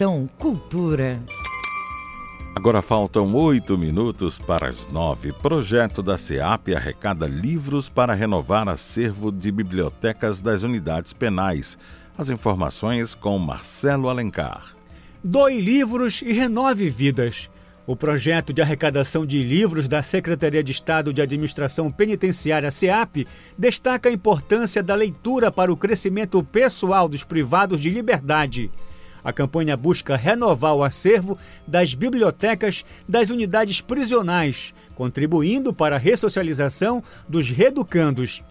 [0.00, 1.22] Conexão Cultura.
[2.56, 5.30] Agora faltam oito minutos para as nove.
[5.30, 11.76] Projeto da SEAP arrecada livros para renovar acervo de bibliotecas das unidades penais.
[12.16, 14.74] As informações com Marcelo Alencar.
[15.22, 17.50] Doe livros e renove vidas.
[17.86, 23.26] O projeto de arrecadação de livros da Secretaria de Estado de Administração Penitenciária, SEAP,
[23.58, 28.70] destaca a importância da leitura para o crescimento pessoal dos privados de liberdade.
[29.22, 37.02] A campanha busca renovar o acervo das bibliotecas das unidades prisionais, contribuindo para a ressocialização
[37.28, 38.42] dos reeducandos.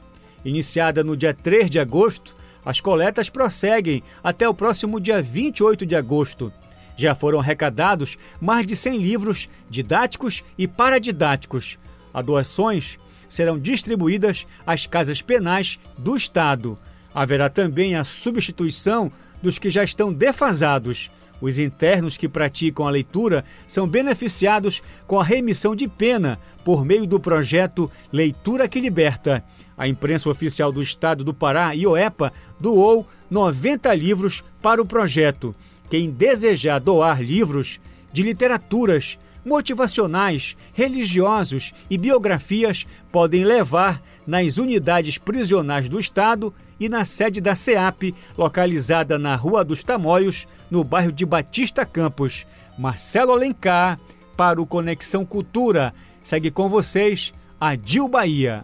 [0.43, 5.95] Iniciada no dia 3 de agosto, as coletas prosseguem até o próximo dia 28 de
[5.95, 6.51] agosto.
[6.95, 11.79] Já foram arrecadados mais de 100 livros didáticos e paradidáticos.
[12.13, 16.77] As doações serão distribuídas às casas penais do Estado.
[17.13, 19.11] Haverá também a substituição
[19.41, 21.11] dos que já estão defasados.
[21.41, 27.07] Os internos que praticam a leitura são beneficiados com a remissão de pena por meio
[27.07, 29.43] do projeto Leitura que Liberta.
[29.77, 35.55] A imprensa oficial do Estado do Pará, IOEPA, doou 90 livros para o projeto.
[35.89, 37.79] Quem desejar doar livros
[38.11, 47.03] de literaturas, motivacionais, religiosos e biografias podem levar nas unidades prisionais do Estado e na
[47.05, 52.45] sede da SEAP, localizada na Rua dos Tamoios, no bairro de Batista Campos.
[52.77, 53.99] Marcelo Alencar,
[54.37, 55.93] para o Conexão Cultura.
[56.23, 58.63] Segue com vocês, Adil Bahia.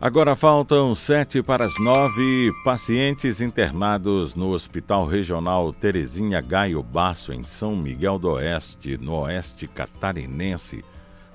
[0.00, 7.44] Agora faltam sete para as nove pacientes internados no Hospital Regional Terezinha Gaio Basso, em
[7.44, 10.82] São Miguel do Oeste, no oeste catarinense,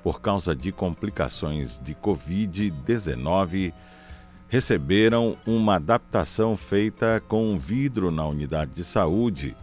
[0.03, 3.71] por causa de complicações de Covid-19,
[4.55, 9.53] receberam uma adaptação feita com vidro na unidade de saúde,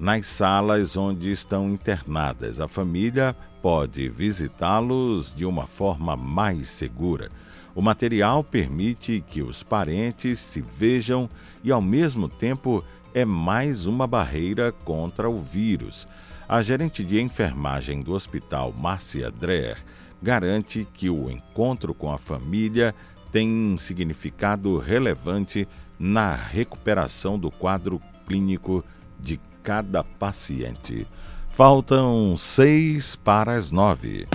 [0.00, 2.58] nas salas onde estão internadas.
[2.58, 7.28] A família pode visitá-los de uma forma mais segura.
[7.72, 11.28] O material permite que os parentes se vejam
[11.62, 12.82] e, ao mesmo tempo,
[13.14, 16.04] é mais uma barreira contra o vírus.
[16.48, 19.78] A gerente de enfermagem do hospital, Márcia Dreher,
[20.20, 22.92] garante que o encontro com a família
[23.32, 25.68] tem um significado relevante
[25.98, 28.84] na recuperação do quadro clínico
[29.18, 31.06] de cada paciente.
[31.50, 34.26] Faltam seis para as nove.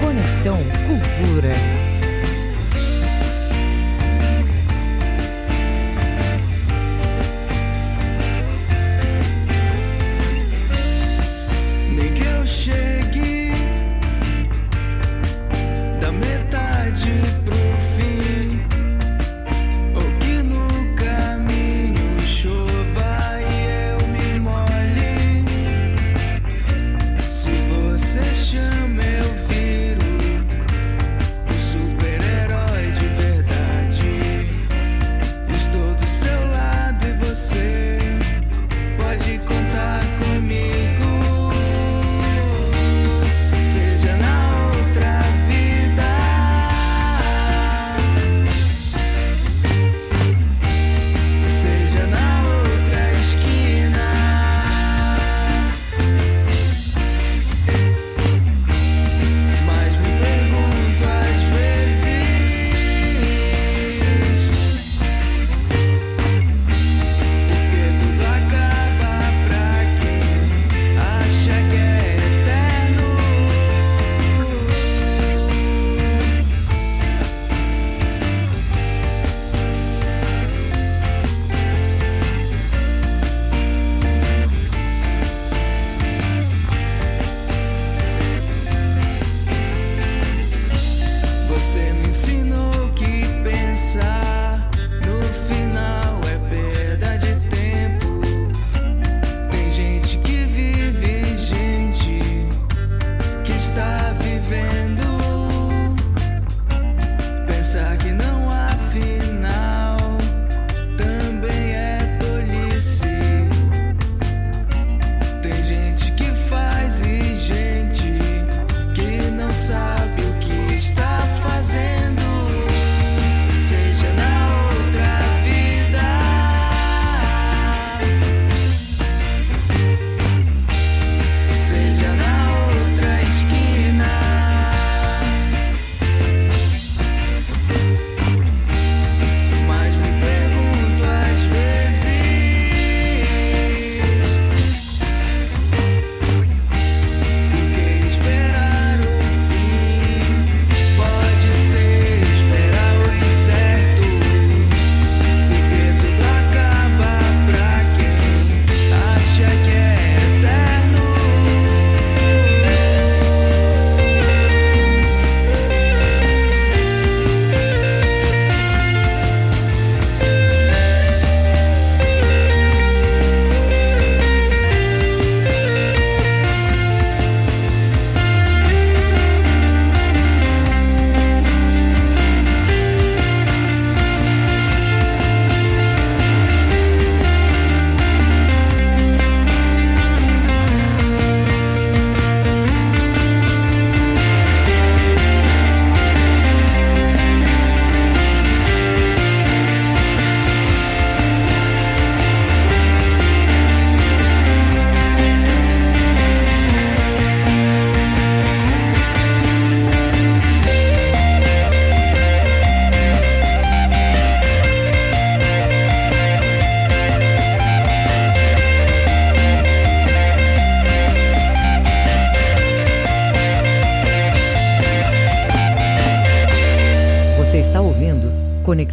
[0.00, 1.91] Conexão Cultura.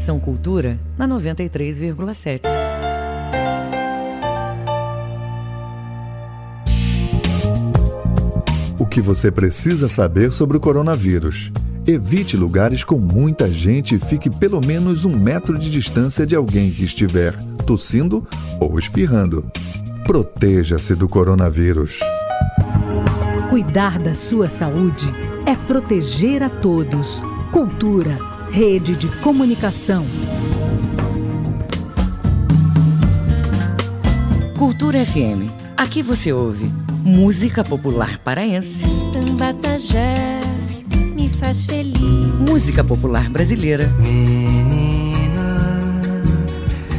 [0.10, 2.42] Conexão Cultura na 93,7.
[8.80, 11.52] O que você precisa saber sobre o coronavírus?
[11.86, 16.72] Evite lugares com muita gente e fique pelo menos um metro de distância de alguém
[16.72, 17.36] que estiver
[17.68, 18.28] tossindo
[18.60, 19.46] ou espirrando.
[20.06, 22.00] Proteja-se do coronavírus.
[23.48, 25.06] Cuidar da sua saúde
[25.46, 27.22] é proteger a todos.
[27.52, 30.06] Cultura, rede de comunicação.
[34.58, 35.50] Cultura FM.
[35.78, 36.72] Aqui você ouve
[37.04, 38.86] música popular paraense.
[39.14, 40.42] Tambatajé
[41.16, 42.00] me faz feliz.
[42.40, 43.88] Música popular brasileira.
[44.00, 45.58] Menina,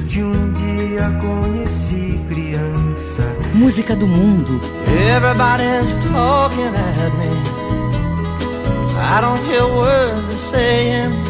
[0.09, 3.37] de um dia conheci criança.
[3.55, 4.61] Música do mundo.
[4.89, 7.61] Everybody's talking at me.
[9.03, 11.30] I don't hear words they're saying.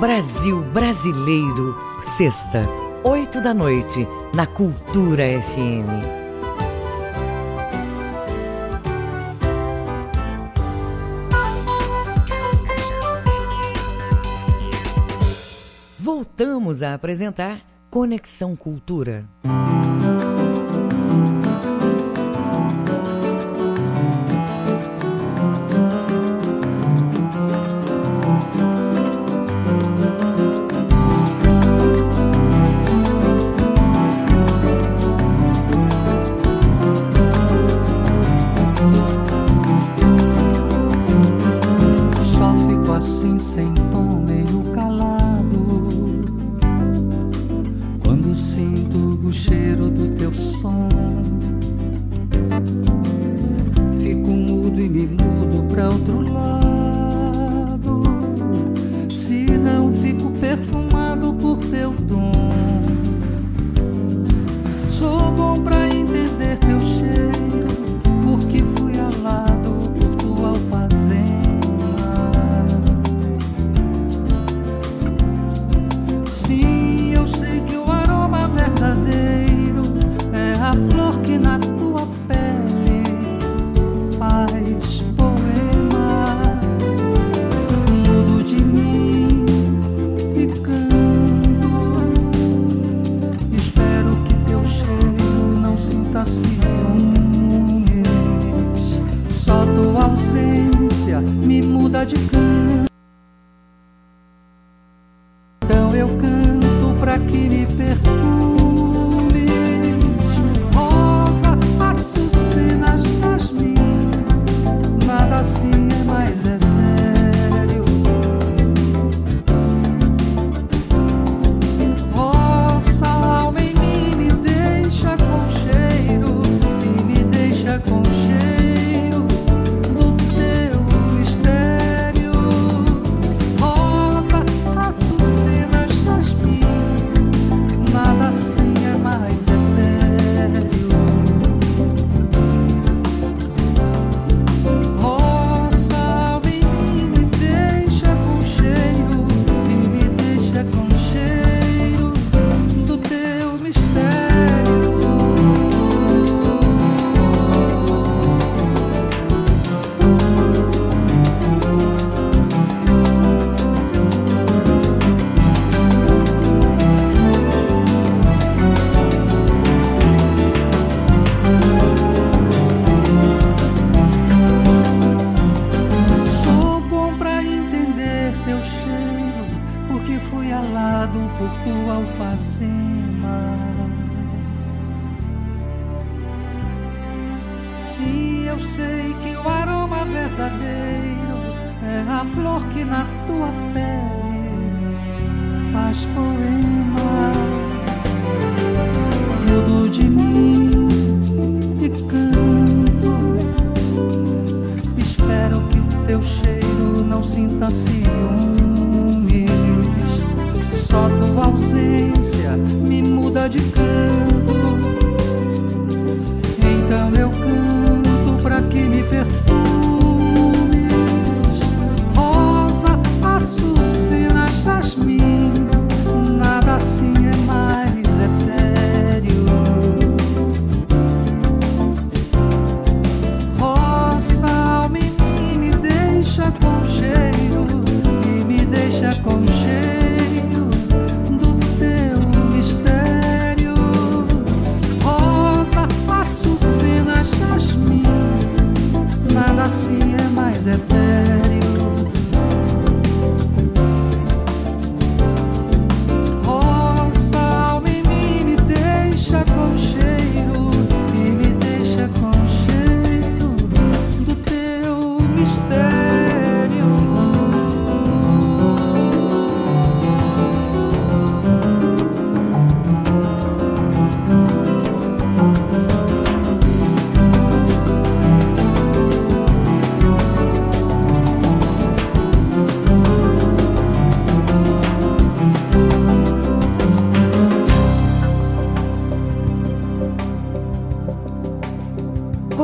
[0.00, 2.66] Brasil Brasileiro, sexta,
[3.04, 6.02] oito da noite, na Cultura FM.
[15.98, 19.28] Voltamos a apresentar Conexão Cultura.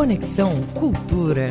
[0.06, 1.48] Conexão Cultura.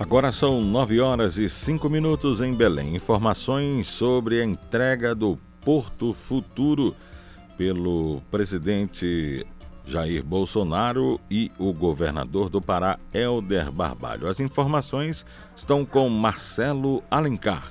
[0.00, 2.96] Agora são 9 horas e 5 minutos em Belém.
[2.96, 6.96] Informações sobre a entrega do Porto Futuro
[7.56, 9.46] pelo presidente
[9.84, 14.26] Jair Bolsonaro e o governador do Pará, Helder Barbalho.
[14.26, 17.70] As informações estão com Marcelo Alencar.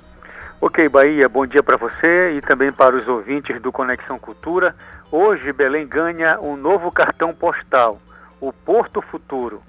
[0.62, 4.74] Ok, Bahia, bom dia para você e também para os ouvintes do Conexão Cultura.
[5.12, 8.00] Hoje, Belém ganha um novo cartão postal,
[8.40, 9.62] o Porto Futuro,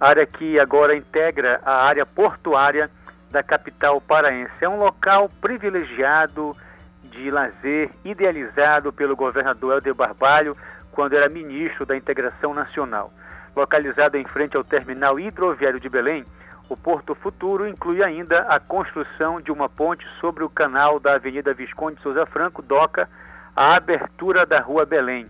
[0.00, 2.90] área que agora integra a área portuária
[3.30, 4.52] da capital paraense.
[4.60, 6.56] É um local privilegiado
[7.04, 10.56] de lazer, idealizado pelo governador Helder Barbalho
[10.92, 13.12] quando era ministro da Integração Nacional.
[13.54, 16.24] Localizado em frente ao terminal hidroviário de Belém,
[16.68, 21.54] o Porto Futuro inclui ainda a construção de uma ponte sobre o canal da Avenida
[21.54, 23.08] Visconde Souza Franco, Doca,
[23.54, 25.26] a abertura da Rua Belém,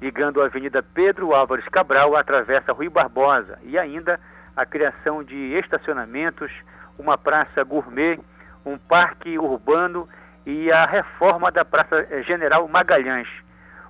[0.00, 4.20] ligando a Avenida Pedro Álvares Cabral à Travessa Rui Barbosa, e ainda
[4.56, 6.50] a criação de estacionamentos,
[6.98, 8.18] uma praça gourmet,
[8.64, 10.08] um parque urbano
[10.44, 13.28] e a reforma da Praça General Magalhães.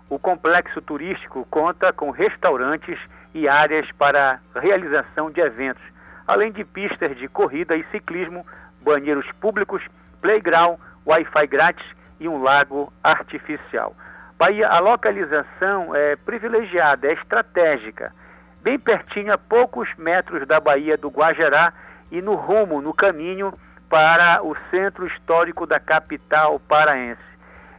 [0.08, 2.98] O complexo turístico conta com restaurantes
[3.34, 5.82] e áreas para realização de eventos,
[6.26, 8.46] além de pistas de corrida e ciclismo,
[8.80, 9.82] banheiros públicos,
[10.20, 11.86] playground, Wi-Fi grátis
[12.18, 13.94] e um lago artificial.
[14.38, 18.12] Bahia, a localização é privilegiada, é estratégica,
[18.60, 21.72] bem pertinho, a poucos metros da Baía do Guajará
[22.10, 23.54] e no rumo, no caminho
[23.88, 27.22] para o centro histórico da capital paraense,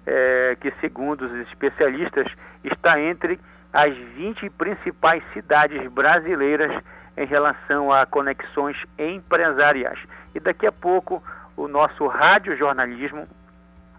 [0.04, 2.26] é, que segundo os especialistas
[2.64, 3.40] está entre
[3.72, 6.72] as 20 principais cidades brasileiras
[7.16, 10.00] em relação a conexões empresariais.
[10.34, 11.22] E daqui a pouco
[11.56, 13.28] o nosso radiojornalismo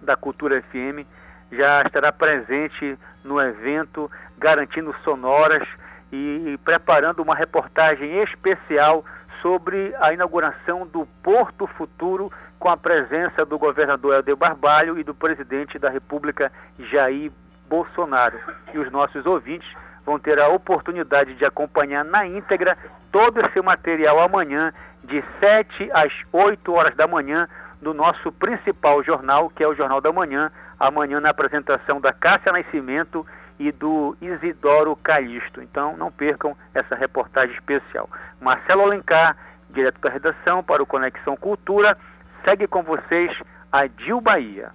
[0.01, 1.07] da Cultura FM
[1.51, 5.67] já estará presente no evento, garantindo sonoras
[6.13, 9.05] e preparando uma reportagem especial
[9.43, 15.15] sobre a inauguração do Porto Futuro com a presença do governador Helder Barbalho e do
[15.15, 16.51] presidente da República
[16.91, 17.31] Jair
[17.69, 18.39] Bolsonaro.
[18.73, 19.69] E os nossos ouvintes
[20.05, 22.77] vão ter a oportunidade de acompanhar na íntegra
[23.13, 24.73] todo esse material amanhã,
[25.05, 27.49] de 7 às 8 horas da manhã,
[27.81, 32.53] no nosso principal jornal, que é o Jornal da Manhã, amanhã na apresentação da Cássia
[32.53, 33.27] Nascimento
[33.59, 35.61] e do Isidoro Calixto.
[35.61, 38.09] Então não percam essa reportagem especial.
[38.41, 39.37] Marcelo Alencar,
[39.71, 41.97] direto da redação para o Conexão Cultura,
[42.45, 43.37] segue com vocês
[43.73, 44.71] a Dil Bahia.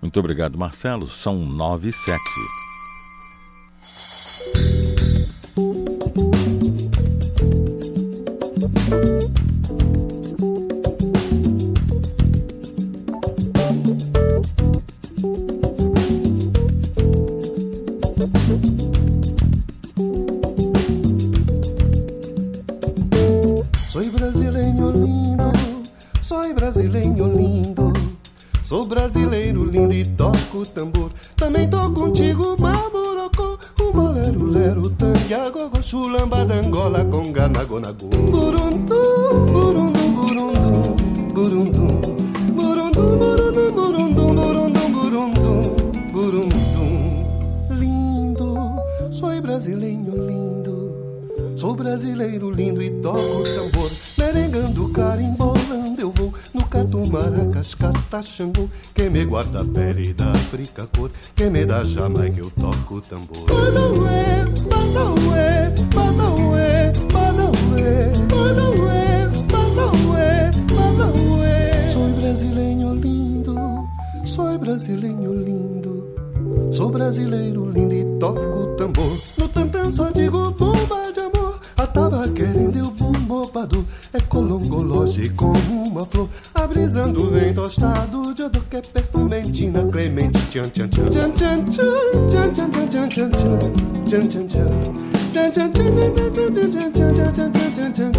[0.00, 1.08] Muito obrigado, Marcelo.
[1.08, 2.20] São 9 e 7.
[26.80, 27.92] Soy brasileño lindo.
[28.62, 31.10] Sou brasileiro lindo e toco tambor.
[31.36, 33.58] Também tô contigo, maburocô.
[33.80, 38.08] O bolero, lero, tangue, agogo, chulamba, dangola, conga, nagonago.
[38.08, 40.82] Burundum, burundum, burundum,
[41.34, 42.00] burundum.
[42.54, 45.62] Burundum, burundum, burundum, burundum, burundum,
[46.12, 47.76] burundum.
[47.76, 48.56] Lindo,
[49.10, 50.70] sou brasileiro lindo.
[51.56, 53.20] Sou brasileiro lindo e toco
[53.54, 53.90] tambor.
[54.16, 55.49] Merengando, carimbolando,
[56.80, 58.20] eu vou maracas, cata,
[58.94, 63.00] Que me guarda a pele da África cor Que me dá Jamaica, eu toco o
[63.00, 63.46] tambor.
[63.48, 68.12] Manauê, Manauê, Manauê, Manauê,
[69.52, 73.54] Manauê, Manauê, Sou brasileiro lindo,
[74.24, 76.10] sou brasileiro lindo
[76.72, 79.18] Sou brasileiro lindo e toco o tambor.
[79.36, 82.99] No tantã só digo bomba de amor A tava querendo eu
[84.12, 90.64] É colongologe como uma flor Abrisando vem tostado De odor que é perfumentina Clemente tchan
[90.64, 92.50] tchan tchan Tchan tchan tchan Tchan
[94.28, 94.68] tchan tchan
[97.70, 98.12] tchan tchan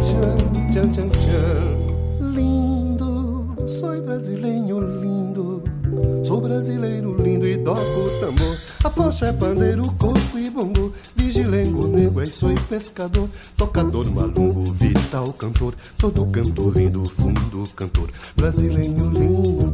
[0.71, 5.63] Tchan tchan tchan Lindo Sou brasileiro lindo
[6.23, 8.57] Sou brasileiro lindo e toco o tambor.
[8.83, 10.93] A poxa é pandeiro, coco e bongo.
[11.31, 13.29] Vigilengo, nego, é sou pescador.
[13.55, 15.73] Tocador, malungo, vital, cantor.
[15.97, 18.09] Todo canto vem do fundo, cantor.
[18.35, 19.71] Brasileiro lindo,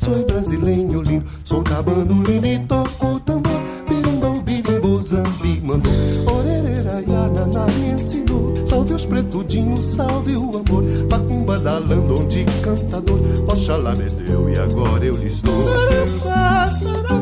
[0.00, 1.24] sou brasileiro lindo.
[1.44, 3.60] Sou cabano lindo e toco tambor.
[3.88, 5.92] Birimbau, birimbo, zambi, mandou.
[6.26, 8.52] Orereira, yanana, me ensinou.
[8.66, 10.82] Salve os pretudinhos, salve o amor.
[11.08, 13.20] Macumba da onde cantador.
[13.46, 15.54] Oxalá me deu e agora eu lhes dou.
[15.62, 17.21] Saravá, saravá,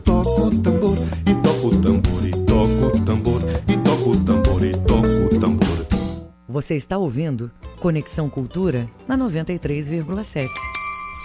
[0.00, 0.96] toco o tambor.
[1.26, 3.42] E toco o tambor, e toco o tambor.
[3.68, 5.86] E toco o tambor, e toco o tambor.
[6.48, 10.48] Você está ouvindo Conexão Cultura na 93,7.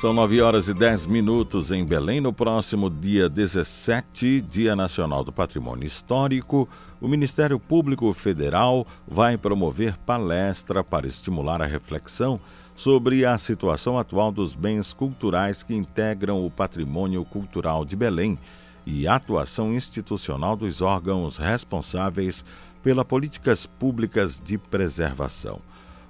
[0.01, 2.19] São 9 horas e 10 minutos em Belém.
[2.21, 6.67] No próximo dia 17, Dia Nacional do Patrimônio Histórico,
[7.01, 12.39] o Ministério Público Federal vai promover palestra para estimular a reflexão
[12.75, 18.37] sobre a situação atual dos bens culturais que integram o patrimônio cultural de Belém
[18.85, 22.45] e atuação institucional dos órgãos responsáveis
[22.83, 25.59] pelas políticas públicas de preservação.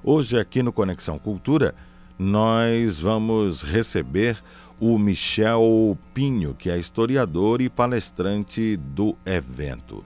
[0.03, 1.73] Hoje, aqui no Conexão Cultura,
[2.19, 4.41] nós vamos receber
[4.79, 10.03] o Michel Pinho, que é historiador e palestrante do evento.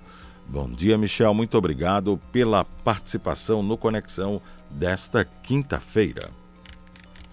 [0.48, 1.34] Bom dia, Michel.
[1.34, 6.30] Muito obrigado pela participação no Conexão desta quinta-feira.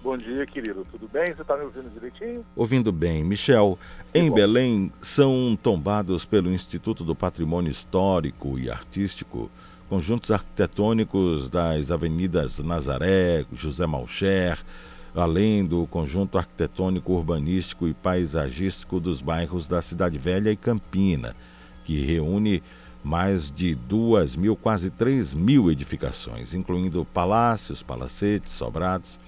[0.07, 0.87] Bom dia, querido.
[0.89, 1.35] Tudo bem?
[1.35, 2.43] Você está me ouvindo direitinho?
[2.55, 3.77] Ouvindo bem, Michel.
[4.15, 9.51] Em Belém, são tombados pelo Instituto do Patrimônio Histórico e Artístico
[9.89, 14.65] conjuntos arquitetônicos das avenidas Nazaré, José Malcher,
[15.13, 21.35] além do conjunto arquitetônico urbanístico e paisagístico dos bairros da Cidade Velha e Campina,
[21.85, 22.63] que reúne
[23.03, 29.19] mais de duas mil, quase três mil edificações, incluindo palácios, palacetes, sobrados.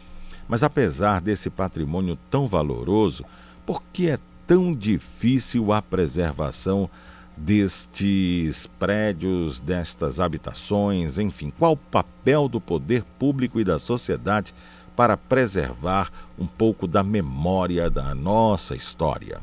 [0.48, 3.24] Mas apesar desse patrimônio tão valoroso,
[3.66, 6.88] por que é tão difícil a preservação
[7.36, 14.54] destes prédios, destas habitações, enfim, qual o papel do poder público e da sociedade
[14.96, 19.40] para preservar um pouco da memória da nossa história?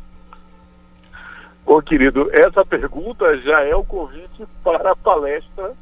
[1.66, 5.74] Ô querido, essa pergunta já é o convite para a palestra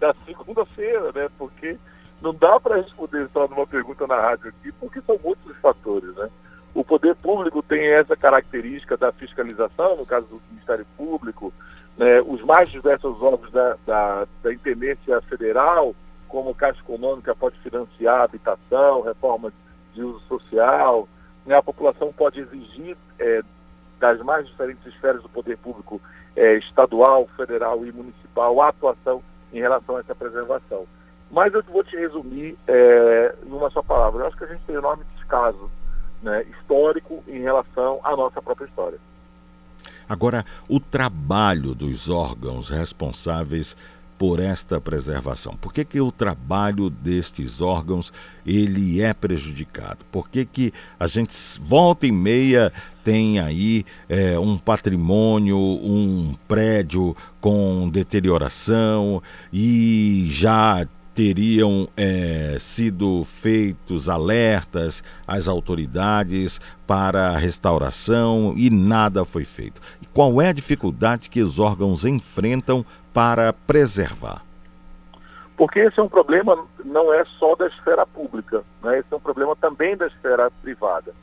[0.00, 1.28] da segunda-feira, né?
[1.38, 1.76] Porque
[2.22, 6.14] não dá para responder só numa pergunta na rádio aqui, porque são muitos os fatores,
[6.14, 6.30] né?
[6.74, 11.52] O poder público tem essa característica da fiscalização, no caso do Ministério Público,
[11.98, 15.94] né, os mais diversos órgãos da, da, da Intendência Federal,
[16.28, 19.52] como Caixa Econômica pode financiar habitação, reforma
[19.92, 21.06] de uso social,
[21.44, 23.42] né, a população pode exigir é,
[24.00, 26.00] das mais diferentes esferas do poder público
[26.34, 30.86] é, estadual, federal e municipal a atuação em relação a essa preservação.
[31.32, 34.22] Mas eu vou te resumir é, numa só palavra.
[34.22, 35.70] Eu acho que a gente tem enorme descaso
[36.22, 38.98] né, histórico em relação à nossa própria história.
[40.06, 43.74] Agora, o trabalho dos órgãos responsáveis
[44.18, 45.56] por esta preservação?
[45.56, 48.12] Por que, que o trabalho destes órgãos
[48.46, 50.04] ele é prejudicado?
[50.12, 52.72] Por que, que a gente volta e meia
[53.02, 59.20] tem aí é, um patrimônio, um prédio com deterioração
[59.52, 69.44] e já teriam é, sido feitos alertas às autoridades para a restauração e nada foi
[69.44, 69.80] feito.
[70.00, 74.42] E qual é a dificuldade que os órgãos enfrentam para preservar?
[75.56, 78.98] Porque esse é um problema não é só da esfera pública, né?
[78.98, 81.14] esse é um problema também da esfera privada.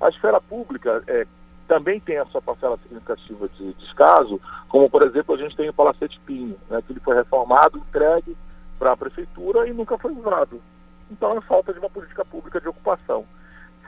[0.00, 1.26] A esfera pública é,
[1.66, 5.72] também tem a sua parcela significativa de descaso, como por exemplo a gente tem o
[5.72, 8.36] Palacete Pinho, né, que ele foi reformado, entregue
[8.78, 10.60] para a prefeitura e nunca foi usado.
[11.10, 13.24] Então é falta de uma política pública de ocupação.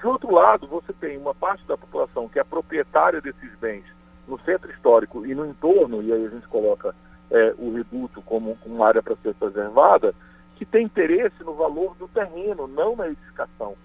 [0.01, 3.85] De outro lado, você tem uma parte da população que é proprietária desses bens
[4.27, 6.95] no centro histórico e no entorno, e aí a gente coloca
[7.31, 10.15] é, o reduto como uma área para ser preservada,
[10.57, 13.77] que tem interesse no valor do terreno, não na edificação.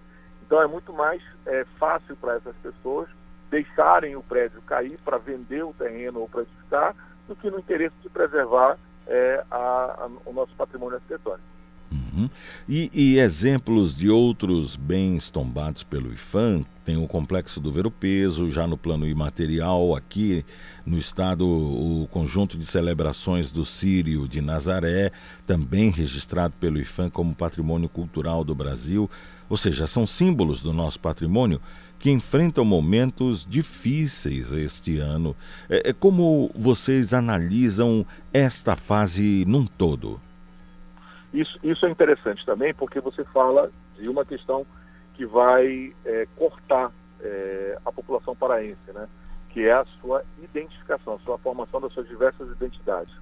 [0.46, 3.10] Então é muito mais é, fácil para essas pessoas
[3.50, 6.96] deixarem o prédio cair para vender o terreno ou para edificar,
[7.28, 11.56] do que no interesse de preservar é, a, a, o nosso patrimônio arquitetônico.
[11.91, 12.30] Uhum.
[12.68, 17.91] E, e, exemplos de outros bens tombados pelo IFAM, tem o Complexo do Ver o
[17.91, 20.44] Peso, já no plano imaterial, aqui
[20.86, 25.11] no estado, o conjunto de celebrações do Sírio de Nazaré,
[25.45, 29.10] também registrado pelo IFAM como Patrimônio Cultural do Brasil,
[29.48, 31.61] ou seja, são símbolos do nosso patrimônio
[32.00, 35.36] que enfrentam momentos difíceis este ano.
[35.70, 40.20] É, é como vocês analisam esta fase num todo?
[41.34, 44.66] Isso, isso é interessante também, porque você fala de uma questão
[45.16, 46.92] que vai é, cortar
[47.22, 49.08] é, a população paraense, né?
[49.50, 53.14] que é a sua identificação, a sua formação das suas diversas identidades.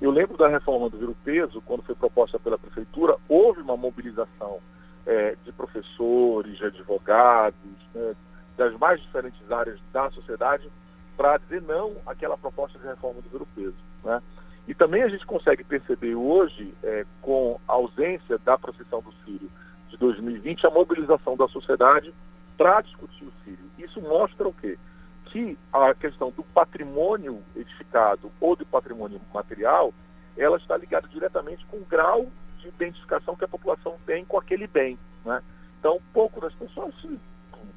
[0.00, 4.58] Eu lembro da reforma do Viro Peso, quando foi proposta pela prefeitura, houve uma mobilização
[5.06, 7.56] é, de professores, de advogados,
[7.94, 8.14] né,
[8.56, 10.70] das mais diferentes áreas da sociedade,
[11.16, 13.74] para dizer não àquela proposta de reforma do Viro Peso.
[14.04, 14.22] Né?
[14.66, 19.50] E também a gente consegue perceber hoje, é, com a ausência da procissão do Sírio
[19.88, 22.14] de 2020, a mobilização da sociedade
[22.56, 23.64] para discutir o Sírio.
[23.78, 24.78] Isso mostra o quê?
[25.26, 29.92] Que a questão do patrimônio edificado ou do patrimônio material,
[30.36, 32.28] ela está ligada diretamente com o grau
[32.62, 34.98] de identificação que a população tem com aquele bem.
[35.24, 35.42] Né?
[35.78, 37.18] Então, pouco das pessoas se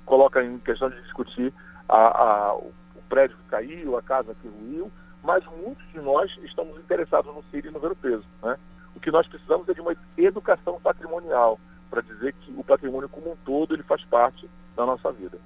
[0.06, 1.54] colocam em questão de discutir
[1.90, 2.72] a, a, o
[3.10, 4.92] prédio que caiu, a casa que ruiu,
[5.24, 8.26] mas muitos de nós estamos interessados no Sírio e no Ver Peso.
[8.44, 8.58] Né?
[8.96, 11.60] O que nós precisamos é de uma educação patrimonial,
[11.90, 15.38] para dizer que o patrimônio como um todo ele faz parte da nossa vida.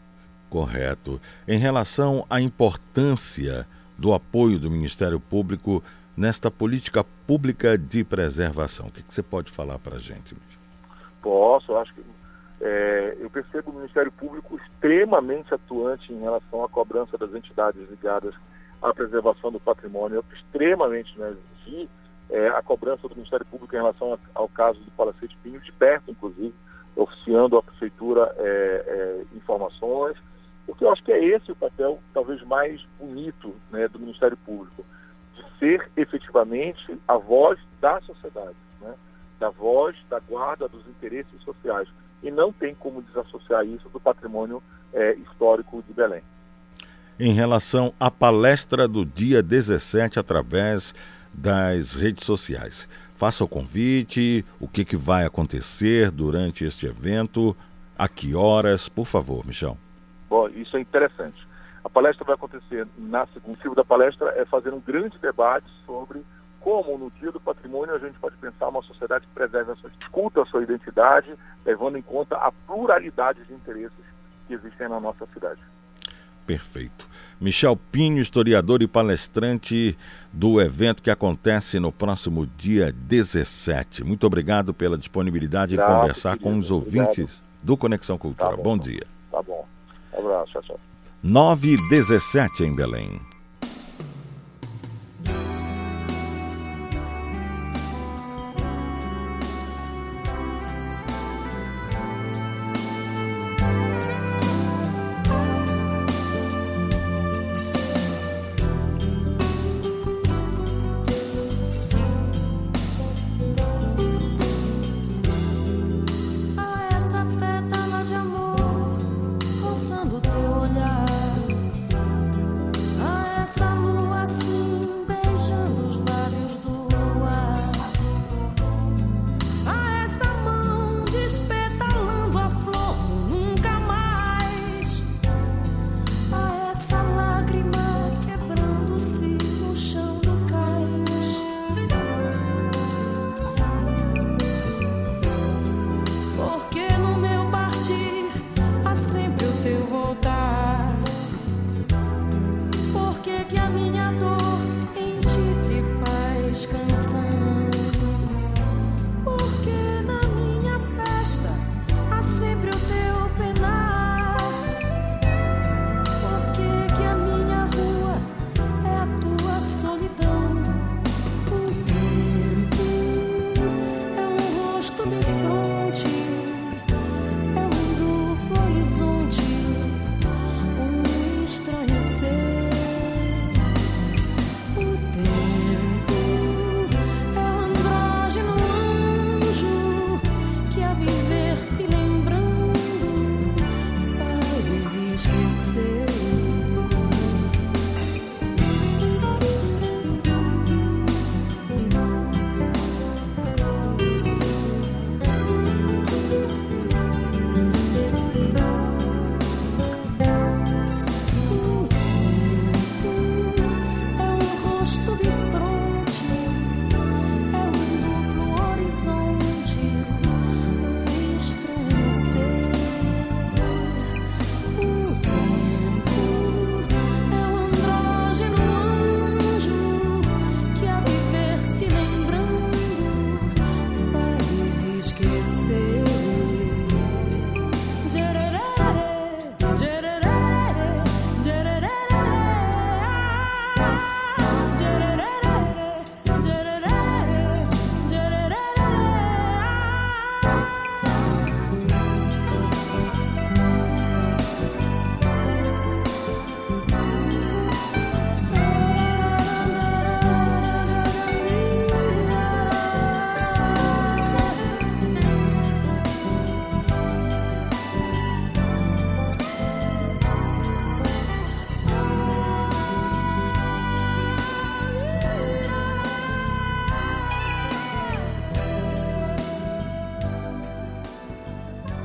[0.49, 1.21] Correto.
[1.47, 3.67] Em relação à importância
[3.97, 5.83] do apoio do Ministério Público
[6.19, 10.35] nesta política pública de preservação, o que, que você pode falar para a gente?
[11.21, 12.03] Posso, acho que
[12.59, 18.35] é, eu percebo o Ministério Público extremamente atuante em relação à cobrança das entidades ligadas
[18.81, 21.33] a preservação do patrimônio extremamente, né,
[21.65, 21.89] vi
[22.29, 26.11] é, a cobrança do Ministério Público em relação ao caso do Palacete Pinho de perto,
[26.11, 26.53] inclusive,
[26.97, 30.17] oficiando à Prefeitura é, é, informações,
[30.65, 34.83] porque eu acho que é esse o papel talvez mais bonito né, do Ministério Público,
[35.59, 38.93] ser efetivamente a voz da sociedade, né,
[39.39, 41.87] da voz da guarda dos interesses sociais.
[42.23, 44.61] E não tem como desassociar isso do patrimônio
[44.93, 46.23] é, histórico de Belém
[47.19, 50.95] em relação à palestra do dia 17 através
[51.33, 52.87] das redes sociais.
[53.15, 57.55] Faça o convite, o que, que vai acontecer durante este evento,
[57.97, 59.77] a que horas, por favor, Michel.
[60.29, 61.45] Bom, isso é interessante.
[61.83, 63.47] A palestra vai acontecer na segunda.
[63.47, 66.23] O motivo da palestra é fazer um grande debate sobre
[66.59, 69.89] como no Dia do Patrimônio a gente pode pensar uma sociedade que preserve a sua,
[70.01, 71.33] escuta a sua identidade,
[71.65, 74.05] levando em conta a pluralidade de interesses
[74.47, 75.61] que existem na nossa cidade
[76.49, 77.07] perfeito.
[77.39, 79.95] Michel Pinho, historiador e palestrante
[80.33, 84.03] do evento que acontece no próximo dia 17.
[84.03, 87.43] Muito obrigado pela disponibilidade de conversar querido, com os ouvintes obrigado.
[87.61, 88.49] do Conexão Cultura.
[88.49, 89.05] Tá bom, bom, dia.
[89.29, 89.67] Tá bom.
[90.11, 90.79] Um abraço, tchau, tchau.
[91.21, 93.28] 9 e 17 em Belém.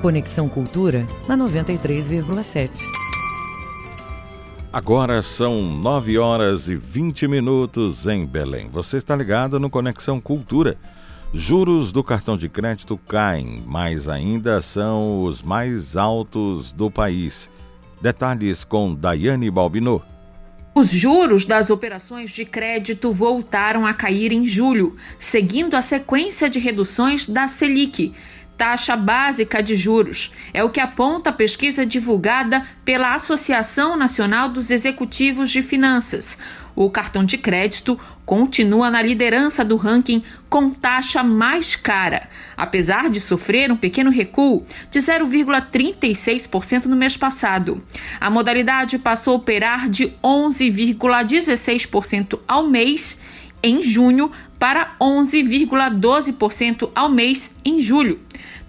[0.04, 2.82] Conexão Cultura na 93,7.
[4.70, 8.68] Agora são 9 horas e 20 minutos em Belém.
[8.68, 10.76] Você está ligado no Conexão Cultura.
[11.32, 17.48] Juros do cartão de crédito caem, mas ainda são os mais altos do país.
[17.98, 20.04] Detalhes com Daiane Balbinot.
[20.74, 26.58] Os juros das operações de crédito voltaram a cair em julho, seguindo a sequência de
[26.58, 28.12] reduções da Selic,
[28.56, 30.32] taxa básica de juros.
[30.52, 36.38] É o que aponta a pesquisa divulgada pela Associação Nacional dos Executivos de Finanças.
[36.76, 43.20] O cartão de crédito continua na liderança do ranking com taxa mais cara, apesar de
[43.20, 47.80] sofrer um pequeno recuo de 0,36% no mês passado.
[48.20, 53.20] A modalidade passou a operar de 11,16% ao mês
[53.62, 54.32] em junho
[54.64, 58.18] para 11,12% ao mês em julho.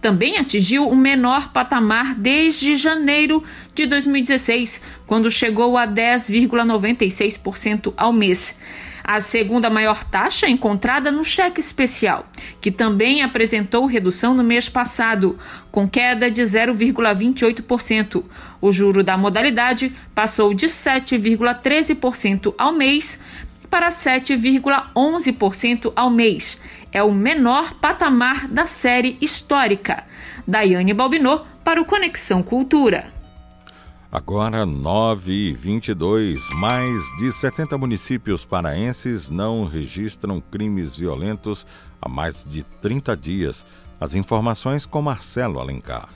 [0.01, 3.41] Também atingiu o menor patamar desde janeiro
[3.73, 8.57] de 2016, quando chegou a 10,96% ao mês.
[9.07, 12.26] A segunda maior taxa encontrada no cheque especial,
[12.59, 15.39] que também apresentou redução no mês passado,
[15.72, 18.22] com queda de 0,28%.
[18.59, 23.17] O juro da modalidade passou de 7,13% ao mês
[23.76, 26.61] para 7,11% ao mês.
[26.93, 30.06] É o menor patamar da série histórica.
[30.47, 33.11] Daiane Balbinot para o Conexão Cultura.
[34.10, 36.89] Agora 9 e 22, mais
[37.19, 41.68] de 70 municípios paraenses não registram crimes violentos
[42.02, 43.65] há mais de 30 dias.
[43.99, 46.07] As informações com Marcelo Alencar.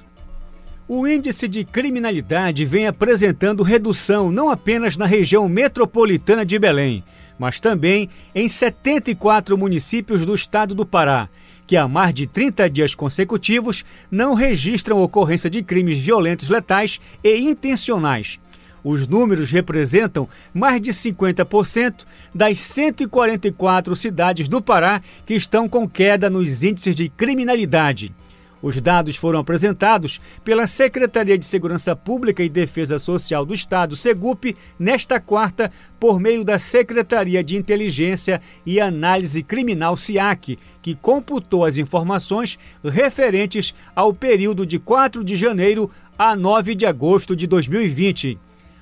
[0.88, 7.04] O índice de criminalidade vem apresentando redução não apenas na região metropolitana de Belém,
[7.40, 11.30] mas também em 74 municípios do estado do Pará,
[11.66, 17.40] que há mais de 30 dias consecutivos não registram ocorrência de crimes violentos letais e
[17.40, 18.38] intencionais.
[18.84, 26.30] Os números representam mais de 50% das 144 cidades do Pará que estão com queda
[26.30, 28.14] nos índices de criminalidade.
[28.62, 34.56] Os dados foram apresentados pela Secretaria de Segurança Pública e Defesa Social do Estado, SEGUP,
[34.78, 41.78] nesta quarta, por meio da Secretaria de Inteligência e Análise Criminal, SIAC, que computou as
[41.78, 48.38] informações referentes ao período de 4 de janeiro a 9 de agosto de 2020.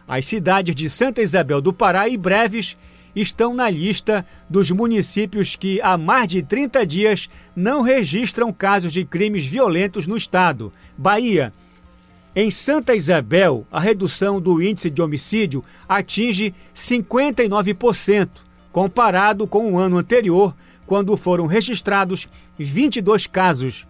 [0.07, 2.75] As cidades de Santa Isabel do Pará e Breves
[3.21, 9.03] estão na lista dos municípios que há mais de 30 dias não registram casos de
[9.03, 10.71] crimes violentos no estado.
[10.97, 11.53] Bahia.
[12.35, 18.29] Em Santa Isabel, a redução do índice de homicídio atinge 59%,
[18.71, 22.27] comparado com o ano anterior, quando foram registrados
[22.57, 23.87] 22 casos.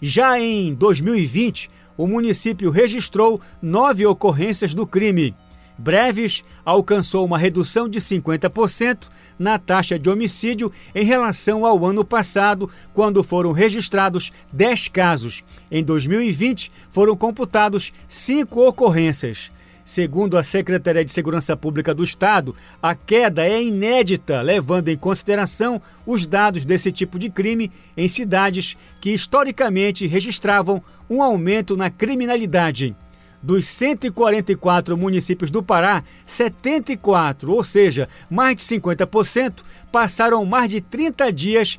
[0.00, 5.34] Já em 2020, o município registrou nove ocorrências do crime.
[5.78, 9.08] Breves alcançou uma redução de 50%
[9.38, 15.44] na taxa de homicídio em relação ao ano passado, quando foram registrados 10 casos.
[15.70, 19.50] Em 2020, foram computados 5 ocorrências.
[19.84, 25.80] Segundo a Secretaria de Segurança Pública do Estado, a queda é inédita, levando em consideração
[26.04, 32.96] os dados desse tipo de crime em cidades que historicamente registravam um aumento na criminalidade.
[33.46, 39.62] Dos 144 municípios do Pará, 74, ou seja, mais de 50%,
[39.92, 41.78] passaram mais de 30 dias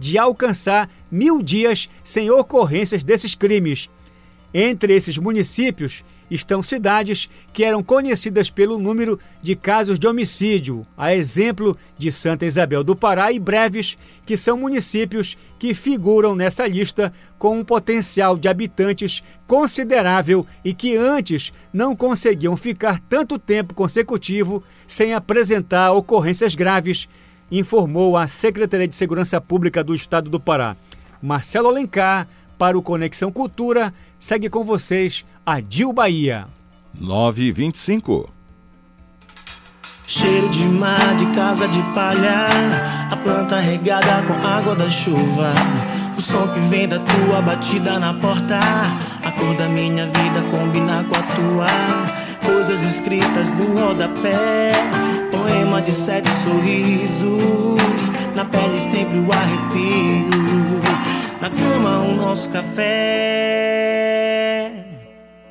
[0.00, 3.88] de alcançar mil dias sem ocorrências desses crimes.
[4.52, 11.14] Entre esses municípios estão cidades que eram conhecidas pelo número de casos de homicídio, a
[11.14, 13.96] exemplo de Santa Isabel do Pará e Breves,
[14.26, 20.96] que são municípios que figuram nessa lista com um potencial de habitantes considerável e que
[20.96, 27.08] antes não conseguiam ficar tanto tempo consecutivo sem apresentar ocorrências graves,
[27.50, 30.76] informou a Secretaria de Segurança Pública do Estado do Pará.
[31.22, 32.28] Marcelo Alencar,
[32.58, 36.46] para o Conexão Cultura, segue com vocês Adil Bahia.
[37.00, 38.28] 9 e 25.
[40.06, 42.48] Cheiro de mar, de casa de palha,
[43.10, 45.54] a planta regada com água da chuva.
[46.18, 48.58] O som que vem da tua batida na porta,
[49.24, 51.68] a cor da minha vida combina com a tua.
[52.44, 54.72] Coisas escritas no rodapé,
[55.30, 57.80] poema de sete sorrisos,
[58.36, 60.28] na pele sempre o arrepio,
[61.40, 63.78] na cama o nosso café.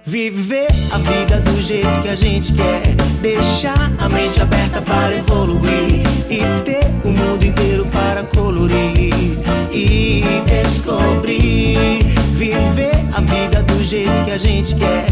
[0.07, 2.81] Viver a vida do jeito que a gente quer.
[3.19, 6.01] Deixar a mente aberta para evoluir.
[6.29, 9.37] E ter o mundo inteiro para colorir.
[9.69, 12.05] E descobrir.
[12.35, 15.06] Viver a vida do jeito que a gente quer.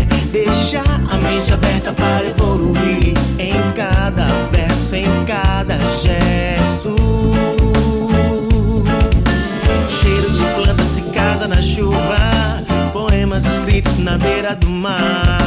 [14.85, 15.39] Mar.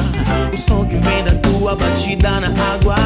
[0.53, 2.97] O som que vem da tua batida na água.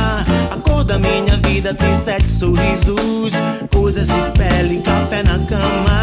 [0.51, 3.33] A cor da minha vida tem sete sorrisos.
[3.71, 6.01] Coisas de pele, café na cama.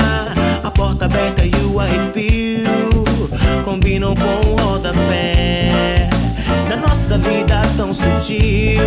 [0.64, 2.69] A porta aberta e o arrepio
[3.65, 5.68] combinam com o rodapé
[7.10, 8.84] nossa vida tão sutil.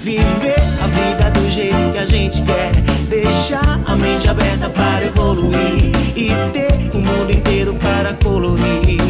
[0.00, 2.70] Viver a vida do jeito que a gente quer.
[3.08, 5.90] Deixar a mente aberta para evoluir.
[6.14, 9.00] E ter o mundo inteiro para colorir.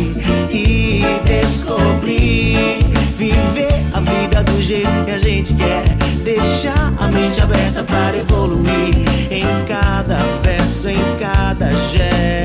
[0.51, 2.79] E descobrir.
[3.19, 5.85] Viver a vida do jeito que a gente quer.
[6.25, 8.95] Deixar a mente aberta para evoluir.
[9.31, 12.44] Em cada verso, em cada gesto.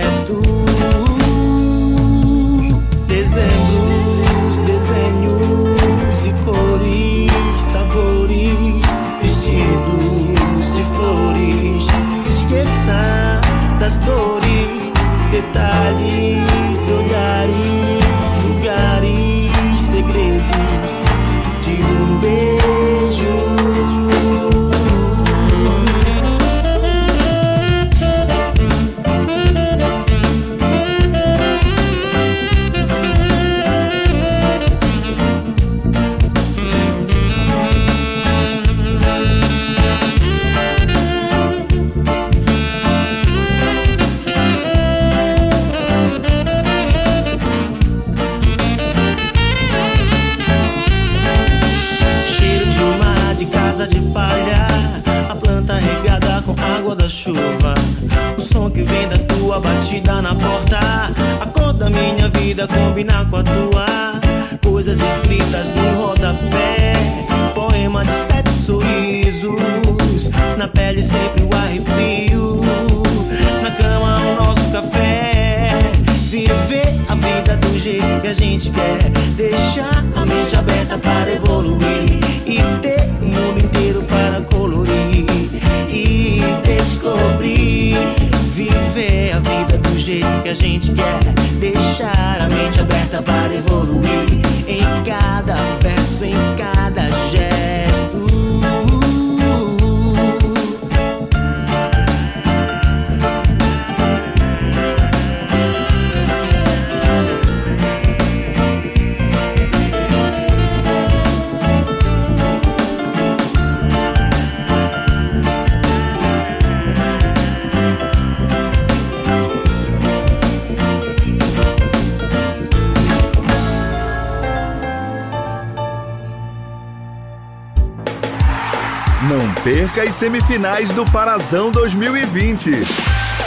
[130.19, 132.71] Semifinais do Parazão 2020.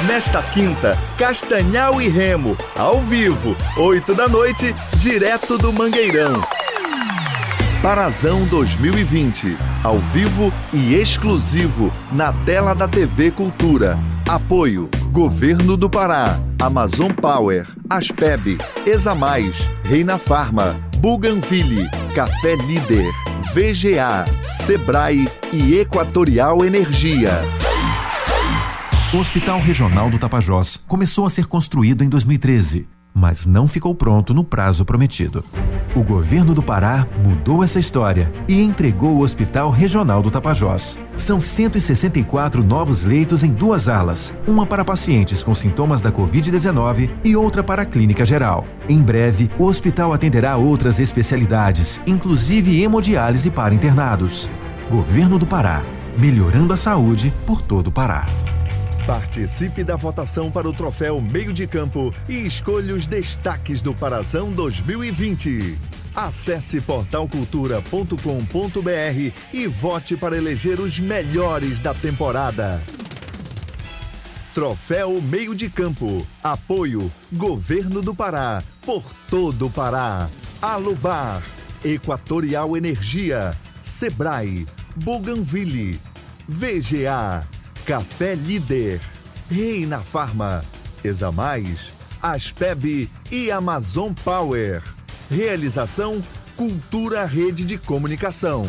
[0.07, 6.41] Nesta quinta, Castanhal e Remo, ao vivo, 8 da noite, direto do Mangueirão.
[7.83, 9.55] Parazão 2020,
[9.85, 13.99] ao vivo e exclusivo na tela da TV Cultura.
[14.27, 23.13] Apoio: Governo do Pará, Amazon Power, Aspeb, Examais, Reina Farma, Buganville, Café Líder,
[23.53, 24.25] VGA,
[24.67, 27.43] Sebrae e Equatorial Energia.
[29.13, 34.33] O Hospital Regional do Tapajós começou a ser construído em 2013, mas não ficou pronto
[34.33, 35.45] no prazo prometido.
[35.95, 40.99] O governo do Pará mudou essa história e entregou o Hospital Regional do Tapajós.
[41.15, 47.37] São 164 novos leitos em duas alas, uma para pacientes com sintomas da Covid-19 e
[47.37, 48.65] outra para a clínica geral.
[48.89, 54.49] Em breve, o hospital atenderá outras especialidades, inclusive hemodiálise para internados.
[54.91, 55.85] Governo do Pará,
[56.17, 58.25] melhorando a saúde por todo o Pará.
[59.07, 64.53] Participe da votação para o troféu Meio de Campo e escolha os destaques do Parazão
[64.53, 65.77] 2020.
[66.15, 72.81] Acesse portalcultura.com.br e vote para eleger os melhores da temporada.
[74.55, 76.25] Troféu Meio de Campo.
[76.43, 78.63] Apoio Governo do Pará.
[78.83, 80.29] Por todo o Pará.
[80.61, 81.43] Alubar.
[81.85, 83.57] Equatorial Energia.
[83.83, 84.65] Sebrae.
[84.95, 85.99] Bougainville.
[86.47, 87.45] VGA.
[87.85, 89.01] Café Líder.
[89.51, 90.63] Reina Farma.
[91.03, 91.93] Examais.
[92.23, 94.83] Aspeb e Amazon Power.
[95.29, 96.23] Realização
[96.57, 98.67] Cultura Rede de Comunicação.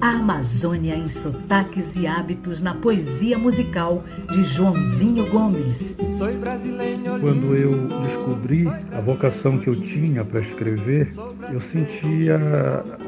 [0.00, 5.96] A Amazônia em sotaques e hábitos na poesia musical de Joãozinho Gomes.
[7.20, 11.12] Quando eu descobri a vocação que eu tinha para escrever,
[11.52, 12.38] eu sentia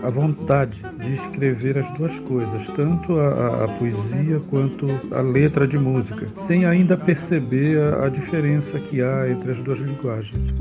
[0.02, 5.78] a vontade de escrever as duas coisas, tanto a, a poesia quanto a letra de
[5.78, 10.54] música, sem ainda perceber a, a diferença que há entre as duas linguagens.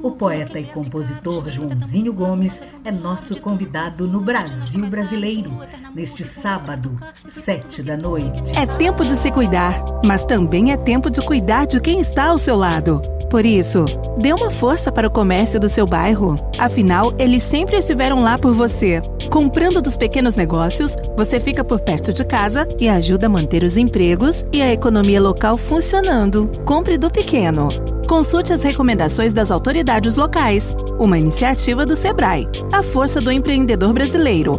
[0.00, 5.47] O poeta e compositor Joãozinho Gomes é nosso convidado no Brasil Brasileiro,
[5.94, 8.56] neste sábado, sete da noite.
[8.56, 12.38] É tempo de se cuidar, mas também é tempo de cuidar de quem está ao
[12.38, 13.00] seu lado.
[13.30, 13.84] Por isso,
[14.18, 16.34] dê uma força para o comércio do seu bairro.
[16.58, 19.02] Afinal, eles sempre estiveram lá por você.
[19.30, 23.76] Comprando dos pequenos negócios, você fica por perto de casa e ajuda a manter os
[23.76, 26.50] empregos e a economia local funcionando.
[26.64, 27.68] Compre do pequeno.
[28.08, 30.74] Consulte as recomendações das autoridades locais.
[30.98, 32.48] Uma iniciativa do Sebrae.
[32.72, 34.58] A força do empreendedor brasileiro.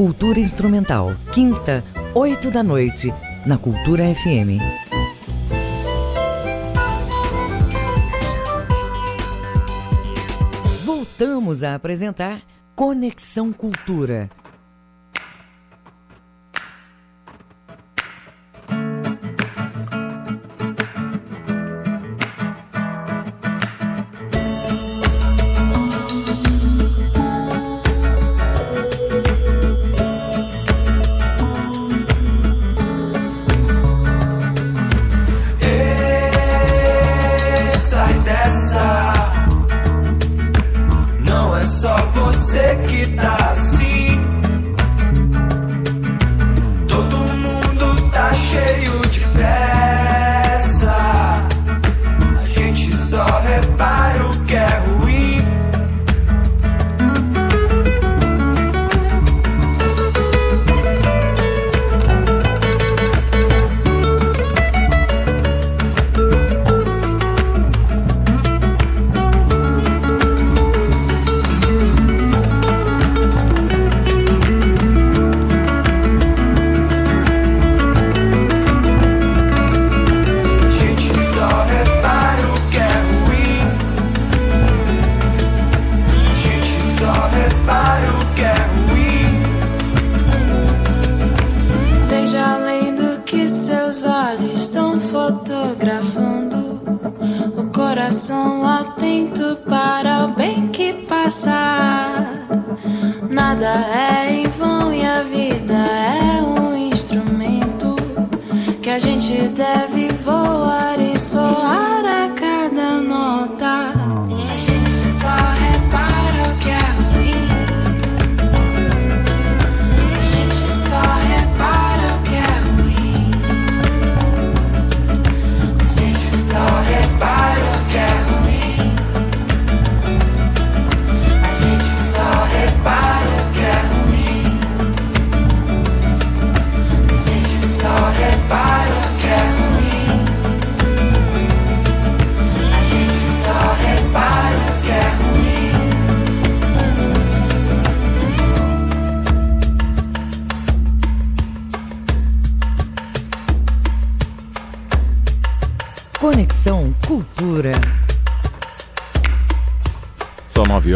[0.00, 3.12] Cultura Instrumental, quinta, 8 da noite,
[3.44, 4.56] na Cultura FM.
[10.86, 12.40] Voltamos a apresentar
[12.74, 14.30] Conexão Cultura.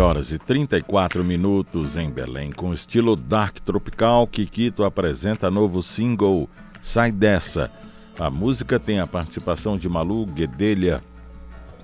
[0.05, 2.52] Horas e 34 minutos em Belém.
[2.52, 6.48] Com estilo dark tropical, Kikito apresenta novo single
[6.82, 7.70] Sai Dessa.
[8.18, 11.02] A música tem a participação de Malu Guedelha,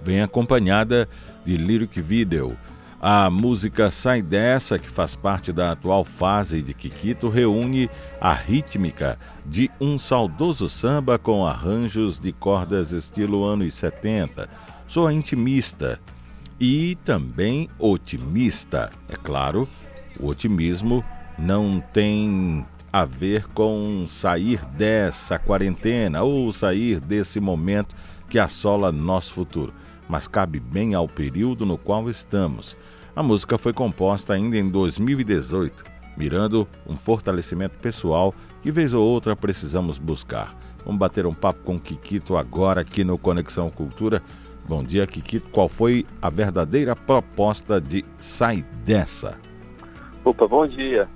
[0.03, 1.09] vem acompanhada
[1.47, 2.55] de lyric video.
[3.01, 7.89] A música Sai Dessa, que faz parte da atual fase de Kikito, reúne
[8.21, 14.47] a rítmica de um saudoso samba com arranjos de cordas estilo anos 70.
[14.83, 15.99] Soa intimista
[16.61, 18.91] e também otimista.
[19.09, 19.67] É claro,
[20.19, 21.03] o otimismo
[21.39, 27.97] não tem a ver com sair dessa quarentena ou sair desse momento
[28.29, 29.73] que assola nosso futuro,
[30.09, 32.77] mas cabe bem ao período no qual estamos.
[33.17, 35.85] A música foi composta ainda em 2018,
[36.17, 40.55] mirando um fortalecimento pessoal que vez ou outra precisamos buscar.
[40.85, 44.23] Vamos bater um papo com Kikito agora aqui no Conexão Cultura.
[44.71, 45.51] Bom dia, Kikito.
[45.51, 49.37] Qual foi a verdadeira proposta de Sai Dessa?
[50.25, 51.09] Opa, bom dia.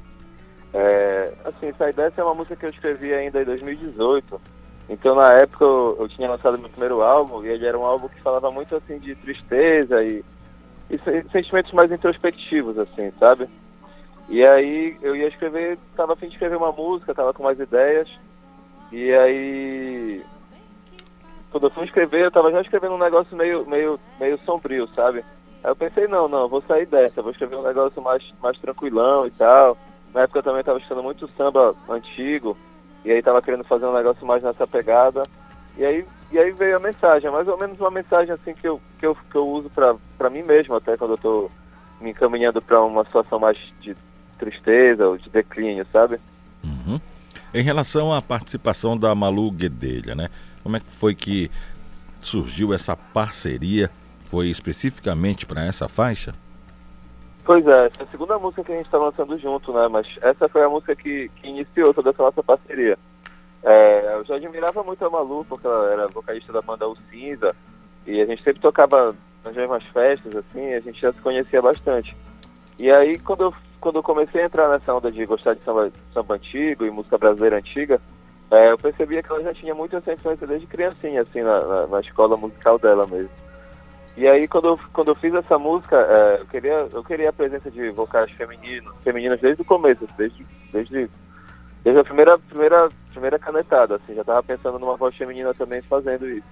[0.72, 4.40] É, assim, Sai Dessa é uma música que eu escrevi ainda em 2018.
[4.89, 8.09] Então, na época, eu, eu tinha lançado meu primeiro álbum e ele era um álbum
[8.09, 10.24] que falava muito, assim, de tristeza e,
[10.90, 10.98] e
[11.31, 13.48] sentimentos mais introspectivos, assim, sabe?
[14.28, 17.60] E aí eu ia escrever, tava a fim de escrever uma música, tava com mais
[17.60, 18.09] ideias.
[18.90, 20.24] E aí
[21.55, 25.24] quando eu fui escrever, eu tava já escrevendo um negócio meio, meio, meio sombrio, sabe?
[25.62, 29.24] Aí eu pensei, não, não, vou sair dessa, vou escrever um negócio mais, mais tranquilão
[29.24, 29.78] e tal.
[30.12, 32.56] Na época eu também tava escutando muito samba antigo,
[33.05, 35.22] e aí tava querendo fazer um negócio mais nessa pegada.
[35.78, 38.81] E aí, e aí veio a mensagem, mais ou menos uma mensagem assim que eu,
[38.98, 41.51] que eu, que eu uso pra, pra mim mesmo, até quando eu tô
[42.01, 43.97] me encaminhando para uma situação mais de
[44.40, 46.18] tristeza ou de declínio, sabe?
[46.64, 46.98] Uhum.
[47.55, 50.28] Em relação à participação da Malu Guedelha, né?
[50.65, 51.51] Como é que foi que
[52.23, 53.91] surgiu essa parceria?
[54.31, 56.35] Foi especificamente para essa faixa?
[57.45, 59.86] Pois é, essa é a segunda música que a gente está lançando junto, né?
[59.89, 62.99] Mas essa foi a música que, que iniciou toda essa nossa parceria.
[63.62, 67.55] É, eu já admirava muito a Malu, porque ela era vocalista da banda O Cinza,
[68.07, 69.15] e a gente sempre tocava
[69.45, 72.16] nas mesmas festas, assim, a gente já se conhecia bastante.
[72.78, 75.93] E aí, quando eu, quando eu comecei a entrar nessa onda de gostar de samba,
[76.15, 78.01] samba antigo e música brasileira antiga,
[78.55, 81.86] é, eu percebia que ela já tinha muito essa influência desde criancinha, assim, na, na,
[81.86, 83.31] na, escola musical dela mesmo.
[84.16, 87.32] E aí, quando eu, quando eu fiz essa música, é, eu, queria, eu queria a
[87.32, 91.10] presença de vocais femininos, femininas desde o começo, desde, desde,
[91.82, 96.28] desde a primeira, primeira, primeira canetada, assim, já estava pensando numa voz feminina também fazendo
[96.28, 96.47] isso.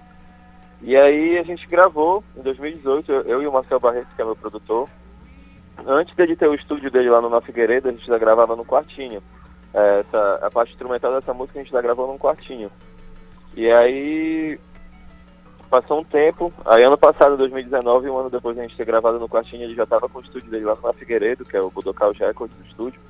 [0.81, 4.25] E aí a gente gravou, em 2018, eu, eu e o Marcel Barreto, que é
[4.25, 4.89] meu produtor,
[5.87, 8.65] antes dele ter o estúdio dele lá no Na Figueiredo, a gente já gravava no
[8.65, 9.23] quartinho.
[9.73, 12.71] É, essa, a parte instrumental dessa música a gente já gravou num quartinho.
[13.55, 14.59] E aí
[15.69, 19.19] passou um tempo, aí ano passado, 2019, um ano depois de a gente ter gravado
[19.19, 21.71] no quartinho, ele já estava com o estúdio dele lá Na Figueiredo, que é o
[21.71, 23.01] Budokai Records do estúdio.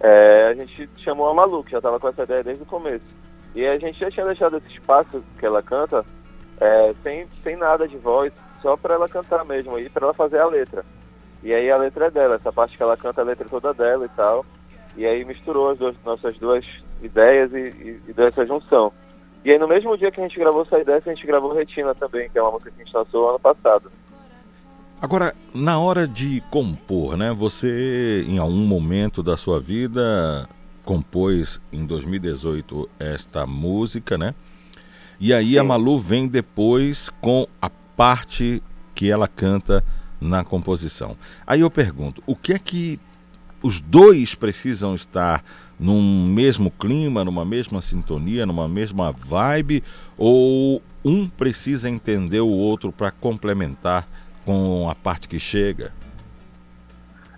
[0.00, 3.04] É, a gente chamou a Malu, que já estava com essa ideia desde o começo.
[3.54, 6.04] E a gente já tinha deixado esse espaço que ela canta
[6.60, 10.38] é, sem, sem nada de voz, só para ela cantar mesmo, aí para ela fazer
[10.38, 10.84] a letra.
[11.42, 14.04] E aí a letra é dela, essa parte que ela canta a letra toda dela
[14.04, 14.44] e tal.
[14.98, 16.64] E aí misturou as duas, nossas duas
[17.00, 18.92] ideias e, e, e deu essa junção.
[19.44, 21.94] E aí no mesmo dia que a gente gravou essa ideia, a gente gravou Retina
[21.94, 23.92] também, que é uma música que a gente lançou ano passado.
[25.00, 27.32] Agora, na hora de compor, né?
[27.32, 30.48] Você, em algum momento da sua vida,
[30.84, 34.34] compôs em 2018 esta música, né?
[35.20, 35.58] E aí Sim.
[35.58, 38.60] a Malu vem depois com a parte
[38.96, 39.84] que ela canta
[40.20, 41.16] na composição.
[41.46, 42.98] Aí eu pergunto, o que é que
[43.62, 45.44] os dois precisam estar
[45.78, 49.82] num mesmo clima, numa mesma sintonia, numa mesma vibe,
[50.16, 54.06] ou um precisa entender o outro para complementar
[54.44, 55.92] com a parte que chega?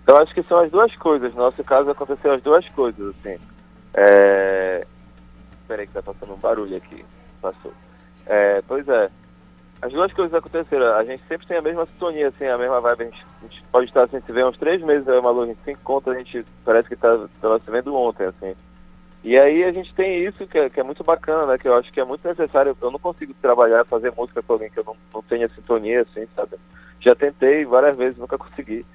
[0.07, 1.33] Eu acho que são as duas coisas.
[1.33, 3.37] No nosso caso aconteceu as duas coisas, assim.
[3.93, 4.85] É...
[5.67, 7.05] Peraí que tá passando um barulho aqui.
[7.41, 7.73] Passou.
[8.25, 9.09] É, pois é
[9.81, 10.95] as duas coisas aconteceram.
[10.95, 13.01] A gente sempre tem a mesma sintonia, assim, a mesma vibe.
[13.01, 15.45] A gente, a gente pode estar assim, se vê uns três meses, aí, Malu, a
[15.47, 18.55] gente se encontra, a gente parece que está tá se vendo ontem, assim.
[19.23, 21.57] E aí a gente tem isso que é, que é, muito bacana, né?
[21.57, 22.77] Que eu acho que é muito necessário.
[22.79, 26.27] Eu não consigo trabalhar, fazer música com alguém que eu não, não tenha sintonia, assim,
[26.35, 26.57] sabe?
[26.99, 28.85] Já tentei várias vezes, nunca consegui.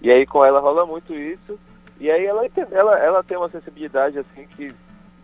[0.00, 1.58] E aí com ela rola muito isso.
[2.00, 4.74] E aí ela, ela, ela tem uma sensibilidade, assim, que,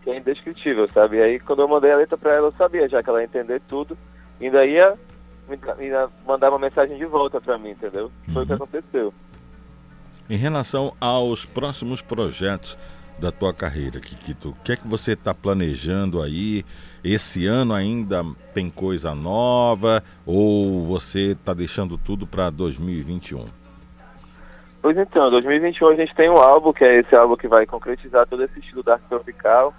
[0.03, 1.17] que é indescritível, sabe?
[1.17, 3.25] E aí quando eu mandei a letra pra ela, eu sabia já que ela ia
[3.25, 3.97] entender tudo
[4.45, 4.97] ainda ia,
[5.79, 8.11] ia mandar uma mensagem de volta para mim, entendeu?
[8.33, 8.55] Foi o que uhum.
[8.57, 9.13] aconteceu.
[10.29, 12.77] Em relação aos próximos projetos
[13.19, 16.65] da tua carreira, Kikito, o que é que você está planejando aí?
[17.03, 18.23] Esse ano ainda
[18.53, 23.45] tem coisa nova ou você está deixando tudo para 2021?
[24.81, 28.25] Pois então, 2021 a gente tem um álbum, que é esse álbum que vai concretizar
[28.25, 29.73] todo esse estilo da arte tropical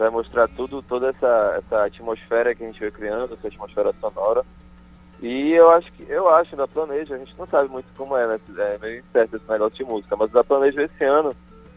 [0.00, 4.42] vai mostrar tudo, toda essa, essa atmosfera que a gente veio criando, essa atmosfera sonora.
[5.20, 8.26] E eu acho que, eu acho, da Planeja, a gente não sabe muito como é,
[8.26, 8.40] né?
[8.56, 11.36] É meio incerto esse negócio de música, mas da Planeja esse ano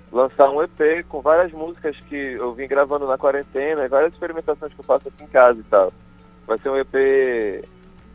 [0.09, 4.73] lançar um EP com várias músicas que eu vim gravando na quarentena e várias experimentações
[4.73, 5.91] que eu faço aqui em casa e tal.
[6.47, 7.65] Vai ser um EP,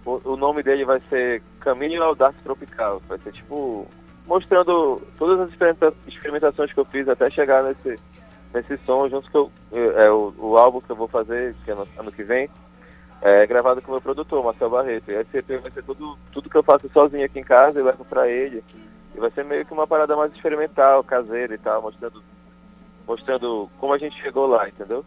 [0.06, 3.02] o, o nome dele vai ser Caminho ao Dark Tropical.
[3.06, 3.86] Vai ser tipo
[4.26, 5.50] mostrando todas as
[6.06, 7.98] experimentações que eu fiz até chegar nesse
[8.58, 11.86] nesse som, junto com é, o, o álbum que eu vou fazer, que é no,
[11.98, 12.48] ano que vem,
[13.20, 15.10] é gravado com o meu produtor, Marcel Barreto.
[15.10, 17.84] E esse EP vai ser tudo, tudo que eu faço sozinho aqui em casa, eu
[17.84, 18.62] levo pra ele.
[19.14, 22.22] E vai ser meio que uma parada mais experimental, caseira e tal, mostrando,
[23.06, 25.04] mostrando como a gente chegou lá, entendeu?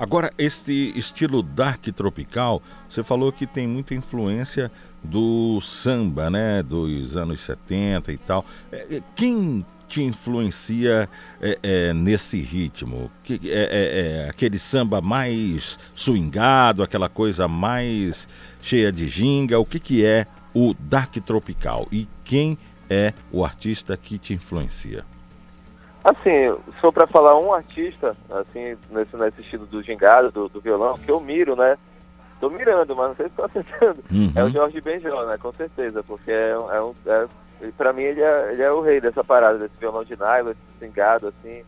[0.00, 4.72] Agora, este estilo dark tropical, você falou que tem muita influência
[5.02, 6.62] do samba, né?
[6.62, 8.42] Dos anos 70 e tal.
[8.72, 11.08] É, é, Quem te influencia
[11.42, 13.10] é, é, nesse ritmo?
[13.24, 18.28] Que, é, é- é aquele samba mais swingado, aquela coisa mais
[18.62, 19.58] cheia de ginga?
[19.58, 21.88] O que, que é o dark tropical?
[21.90, 22.56] E quem
[22.88, 25.04] é o artista que te influencia?
[26.02, 30.60] Assim, se for pra falar um artista, assim, nesse, nesse estilo do gingado, do, do
[30.60, 31.76] violão, que eu miro, né?
[32.40, 34.02] Tô mirando, mas não sei se tô acertando.
[34.10, 34.32] Uhum.
[34.34, 35.36] É o Jorge Benjó, né?
[35.36, 36.94] Com certeza, porque é, um- é um.
[37.04, 37.28] É,
[37.62, 40.50] e pra mim ele é, ele é o rei dessa parada, desse violão de nylon,
[40.50, 41.62] esse gingado, assim.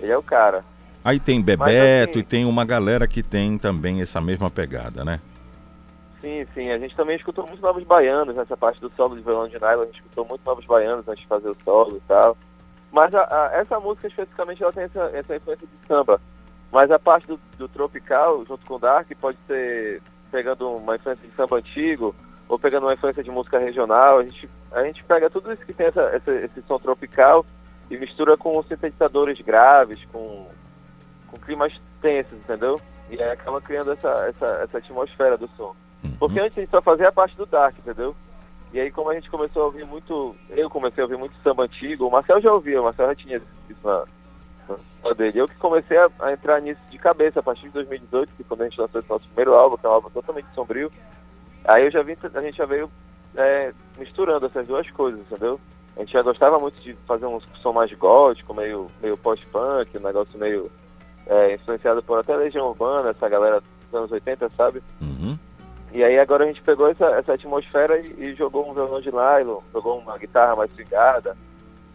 [0.00, 0.64] Ele é o cara.
[1.04, 5.04] Aí tem Mas, Bebeto assim- e tem uma galera que tem também essa mesma pegada,
[5.04, 5.20] né?
[6.20, 6.70] Sim, sim.
[6.70, 9.82] A gente também escutou muitos novos baianos nessa parte do solo de violão de nylon.
[9.82, 12.36] A gente escutou muito novos baianos antes de fazer o solo e tal.
[12.90, 16.20] Mas a- a- essa música especificamente ela tem essa, essa influência de samba.
[16.72, 20.00] Mas a parte do, do tropical, junto com o dark, pode ser
[20.32, 22.14] pegando uma influência de samba antigo
[22.54, 24.18] ou pegando uma influência de música regional.
[24.18, 27.44] A gente, a gente pega tudo isso que tem essa, essa- esse som tropical
[27.90, 30.46] e mistura com sintetizadores graves, com,
[31.28, 32.80] com climas tensos, entendeu?
[33.10, 35.74] E aí acaba criando essa, essa, essa atmosfera do som.
[36.18, 38.14] Porque antes a gente só fazia a parte do dark, entendeu?
[38.72, 41.64] E aí como a gente começou a ouvir muito, eu comecei a ouvir muito samba
[41.64, 43.36] antigo, o Marcel já ouvia, o Marcel já tinha
[43.68, 44.04] isso na,
[45.04, 45.38] na dele.
[45.40, 48.62] Eu que comecei a, a entrar nisso de cabeça a partir de 2018, que quando
[48.62, 50.90] a gente lançou esse nosso primeiro álbum, que é um álbum totalmente sombrio,
[51.64, 52.90] aí eu já vi, a gente já veio
[53.36, 55.60] é, misturando essas duas coisas, entendeu?
[55.96, 60.00] A gente já gostava muito de fazer um som mais gótico, meio, meio post-punk, um
[60.00, 60.70] negócio meio
[61.26, 64.82] é, influenciado por até Legião Urbana, essa galera dos anos 80, sabe?
[65.92, 69.12] E aí agora a gente pegou essa, essa atmosfera e, e jogou um violão de
[69.12, 71.36] nylon, jogou uma guitarra mais swingada.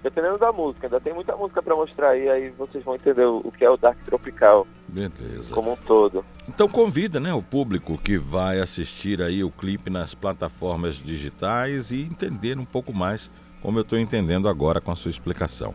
[0.02, 3.52] Dependendo da música, ainda tem muita música pra mostrar aí, aí vocês vão entender o,
[3.52, 5.54] que é o Dark Tropical Beleza.
[5.54, 6.24] como um todo.
[6.48, 12.02] Então convida, né, o público que vai assistir aí o clipe nas plataformas digitais e
[12.02, 13.30] entender um pouco mais,
[13.62, 15.74] como eu estou entendendo agora com a sua explicação.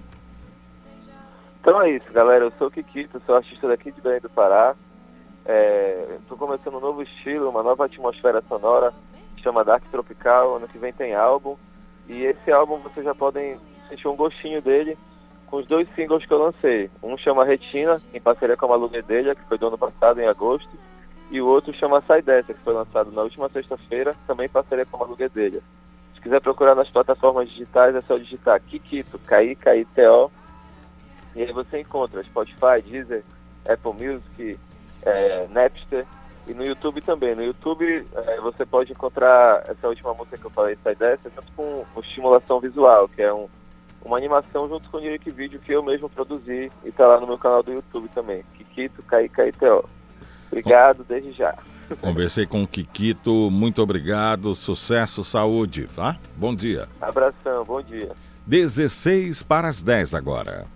[1.61, 2.45] Então é isso, galera.
[2.45, 4.75] Eu sou o Kikito, sou artista daqui de Belém do Pará.
[6.21, 8.93] Estou começando um novo estilo, uma nova atmosfera sonora,
[9.43, 10.57] chama Dark Tropical.
[10.57, 11.57] Ano que vem tem álbum.
[12.07, 13.59] E esse álbum vocês já podem
[13.95, 14.99] sentir um gostinho dele
[15.47, 16.91] com os dois singles que eu lancei.
[17.03, 20.27] Um chama Retina, em parceria com a Malu Medelha, que foi do ano passado, em
[20.27, 20.71] agosto.
[21.31, 24.85] E o outro chama Sai Dessa, que foi lançado na última sexta-feira, também em parceria
[24.85, 25.61] com a Malu Medelha.
[26.15, 30.31] Se quiser procurar nas plataformas digitais, é só digitar Kikito, K-I-K-I-T-O.
[31.37, 33.25] E aí você encontra Spotify, Deezer,
[33.69, 34.59] Apple Music,
[35.05, 36.07] é, Napster
[36.47, 37.35] e no YouTube também.
[37.35, 41.51] No YouTube é, você pode encontrar essa última música que eu falei, Sai Dessa, tanto
[41.57, 43.49] com, com estimulação visual, que é um,
[44.05, 47.27] uma animação junto com o lyric vídeo que eu mesmo produzi e tá lá no
[47.27, 48.45] meu canal do YouTube também.
[48.57, 49.85] Kikito, K-I-K-I-T-O.
[50.49, 51.57] Obrigado desde já.
[52.01, 56.17] Conversei com o Kikito, muito obrigado, sucesso, saúde, tá?
[56.37, 56.89] Bom dia.
[57.01, 58.13] Abração, bom dia.
[58.47, 60.67] 16 para as 10 agora.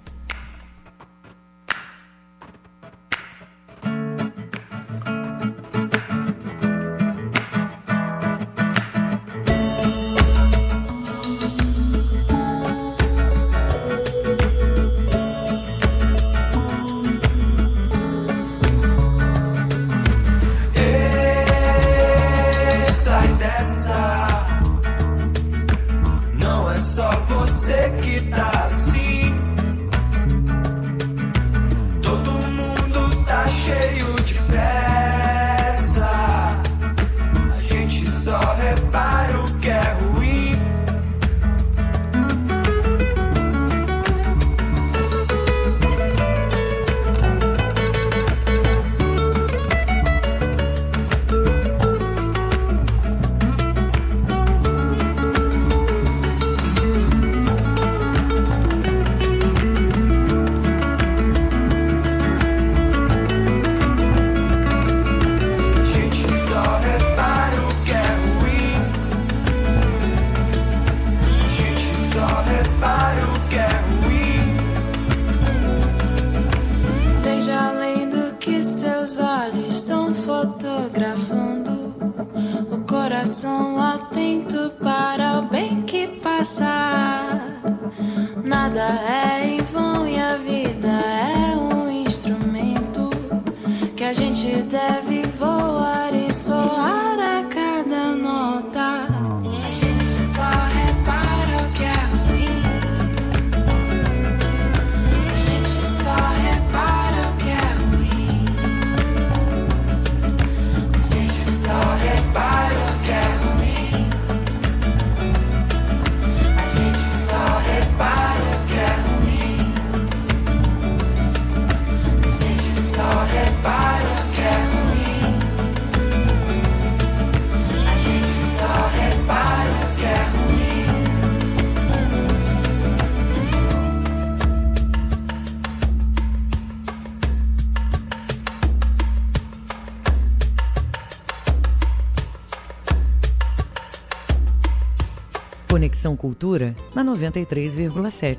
[146.19, 148.37] Cultura na 93,7.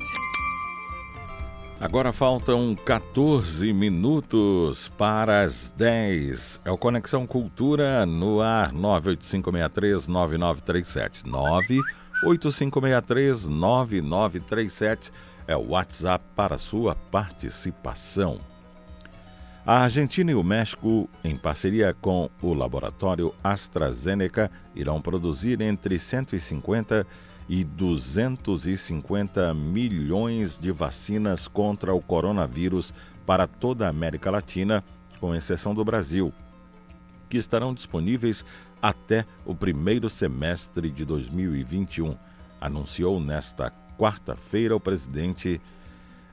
[1.80, 6.60] Agora faltam 14 minutos para as 10.
[6.62, 11.22] É o Conexão Cultura no ar 985639937.
[12.22, 15.10] 985639937
[15.48, 18.38] é o WhatsApp para sua participação.
[19.64, 27.06] A Argentina e o México, em parceria com o laboratório AstraZeneca, irão produzir entre 150
[27.06, 27.29] e
[27.64, 32.94] 250 milhões de vacinas contra o coronavírus
[33.26, 34.84] para toda a América Latina,
[35.20, 36.32] com exceção do Brasil,
[37.28, 38.44] que estarão disponíveis
[38.80, 42.16] até o primeiro semestre de 2021,
[42.60, 45.60] anunciou nesta quarta-feira o presidente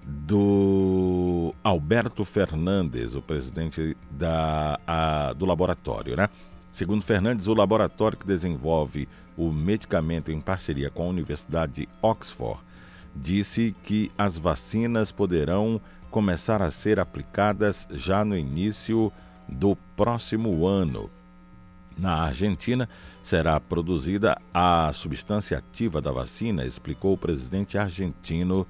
[0.03, 6.29] do Alberto Fernandes, o presidente da, a, do laboratório, né?
[6.71, 9.07] Segundo Fernandes, o laboratório que desenvolve
[9.37, 12.59] o medicamento em parceria com a Universidade de Oxford
[13.15, 15.79] disse que as vacinas poderão
[16.11, 19.11] começar a ser aplicadas já no início
[19.47, 21.09] do próximo ano.
[21.97, 22.87] Na Argentina,
[23.23, 28.67] será produzida a substância ativa da vacina, explicou o presidente argentino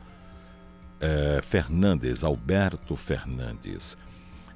[0.99, 3.97] eh, Fernandes, Alberto Fernandes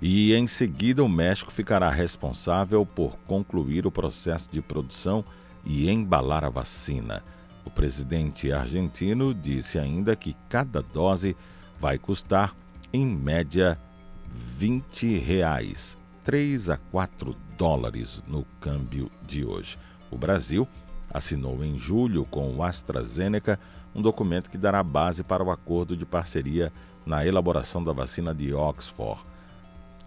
[0.02, 5.24] e em seguida o México ficará responsável por concluir o processo de produção
[5.66, 7.24] e embalar a vacina.
[7.66, 11.36] O presidente argentino disse ainda que cada dose
[11.80, 12.56] vai custar,
[12.94, 13.80] em média,
[14.28, 19.78] 20 reais, 3 a 4 dólares no câmbio de hoje.
[20.10, 20.68] O Brasil
[21.14, 23.60] assinou em julho com o AstraZeneca
[23.94, 26.72] um documento que dará base para o acordo de parceria
[27.06, 29.22] na elaboração da vacina de Oxford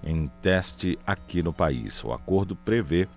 [0.05, 2.02] em teste aqui no país.
[2.05, 3.09] O acordo prevê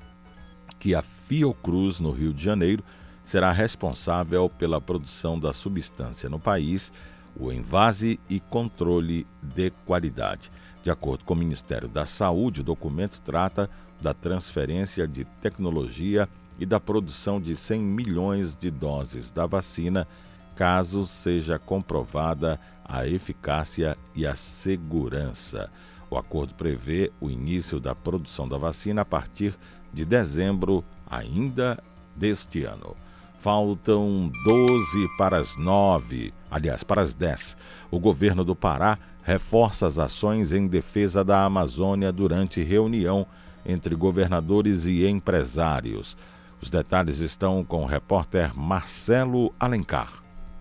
[0.88, 2.82] que a Fiocruz, no Rio de Janeiro,
[3.26, 6.94] será responsável pela produção da substância no país,
[7.38, 10.50] o envase e controle de qualidade.
[10.82, 13.70] De acordo com o Ministério da Saúde, o documento trata
[14.02, 20.08] da transferência de tecnologia e da produção de 100 milhões de doses da vacina,
[20.56, 25.70] caso seja comprovada a eficácia e a segurança.
[26.10, 29.58] O acordo prevê o início da produção da vacina a partir de
[30.06, 31.82] dezembro ainda
[32.16, 32.96] deste ano.
[33.40, 37.56] Faltam 12 para as 9, aliás, para as 10.
[37.92, 43.26] O governo do Pará reforça as ações em defesa da Amazônia durante reunião
[43.66, 46.18] entre governadores e empresários.
[46.62, 50.12] Os detalhes estão com o repórter Marcelo Alencar.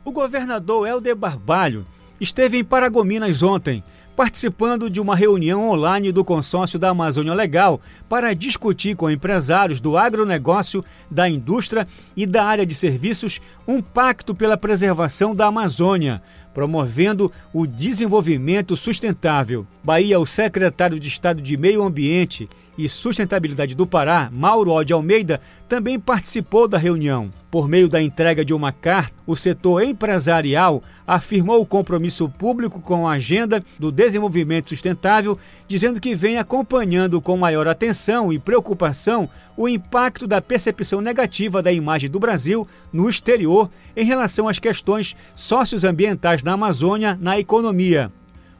[0.04, 1.86] O governador Helder Barbalho
[2.20, 3.82] esteve em Paragominas ontem
[4.16, 7.78] participando de uma reunião online do consórcio da Amazônia Legal
[8.08, 11.86] para discutir com empresários do agronegócio, da indústria
[12.16, 16.22] e da área de serviços um pacto pela preservação da Amazônia,
[16.54, 19.66] promovendo o desenvolvimento sustentável.
[19.84, 25.40] Bahia, o secretário de Estado de Meio Ambiente e Sustentabilidade do Pará, Mauro de Almeida,
[25.68, 27.30] também participou da reunião.
[27.50, 33.06] Por meio da entrega de uma carta, o setor empresarial afirmou o compromisso público com
[33.06, 39.68] a agenda do desenvolvimento sustentável, dizendo que vem acompanhando com maior atenção e preocupação o
[39.68, 46.42] impacto da percepção negativa da imagem do Brasil no exterior em relação às questões socioambientais
[46.42, 48.12] na Amazônia na economia.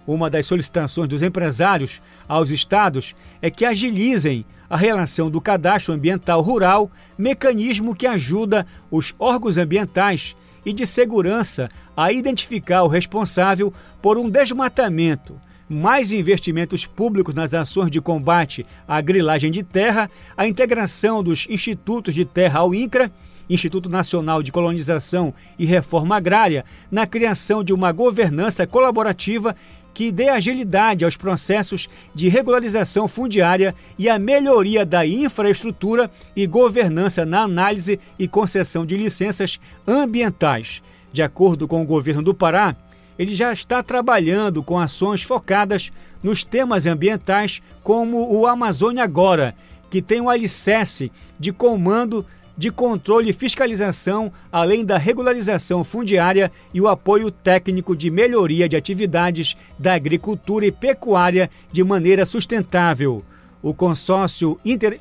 [0.07, 6.41] Uma das solicitações dos empresários aos estados é que agilizem a relação do cadastro ambiental
[6.41, 14.17] rural, mecanismo que ajuda os órgãos ambientais e de segurança a identificar o responsável por
[14.17, 21.23] um desmatamento, mais investimentos públicos nas ações de combate à grilagem de terra, a integração
[21.23, 23.11] dos institutos de terra ao INCRA
[23.49, 29.55] Instituto Nacional de Colonização e Reforma Agrária, na criação de uma governança colaborativa
[29.97, 37.25] que dê agilidade aos processos de regularização fundiária e a melhoria da infraestrutura e governança
[37.25, 39.59] na análise e concessão de licenças
[39.89, 40.83] ambientais.
[41.15, 42.77] De acordo com o governo do Pará,
[43.19, 45.91] ele já está trabalhando com ações focadas
[46.23, 49.57] nos temas ambientais, como o Amazônia Agora,
[49.89, 51.11] que tem um alicerce
[51.41, 52.23] de comando
[52.57, 58.77] de controle e fiscalização, além da regularização fundiária e o apoio técnico de melhoria de
[58.77, 63.23] atividades da agricultura e pecuária de maneira sustentável.
[63.63, 65.01] O consórcio, inter...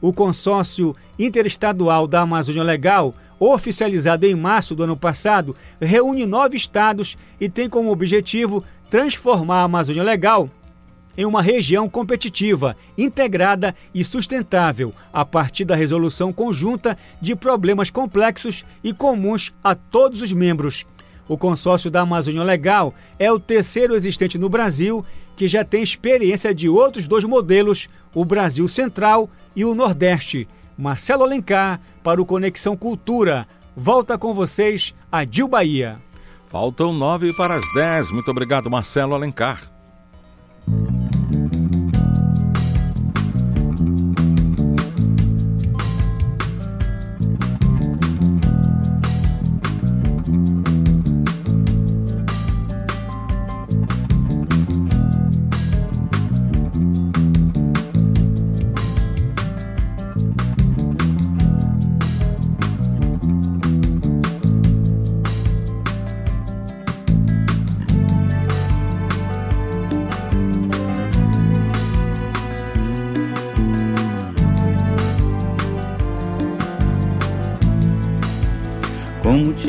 [0.00, 7.16] o consórcio interestadual da Amazônia Legal, oficializado em março do ano passado, reúne nove estados
[7.40, 10.50] e tem como objetivo transformar a Amazônia Legal
[11.20, 18.64] em uma região competitiva, integrada e sustentável, a partir da resolução conjunta de problemas complexos
[18.82, 20.86] e comuns a todos os membros.
[21.28, 25.04] O consórcio da Amazônia Legal é o terceiro existente no Brasil,
[25.36, 30.48] que já tem experiência de outros dois modelos, o Brasil Central e o Nordeste.
[30.74, 33.46] Marcelo Alencar, para o Conexão Cultura.
[33.76, 35.98] Volta com vocês a Dil Bahia.
[36.48, 38.10] Faltam nove para as dez.
[38.10, 39.70] Muito obrigado, Marcelo Alencar.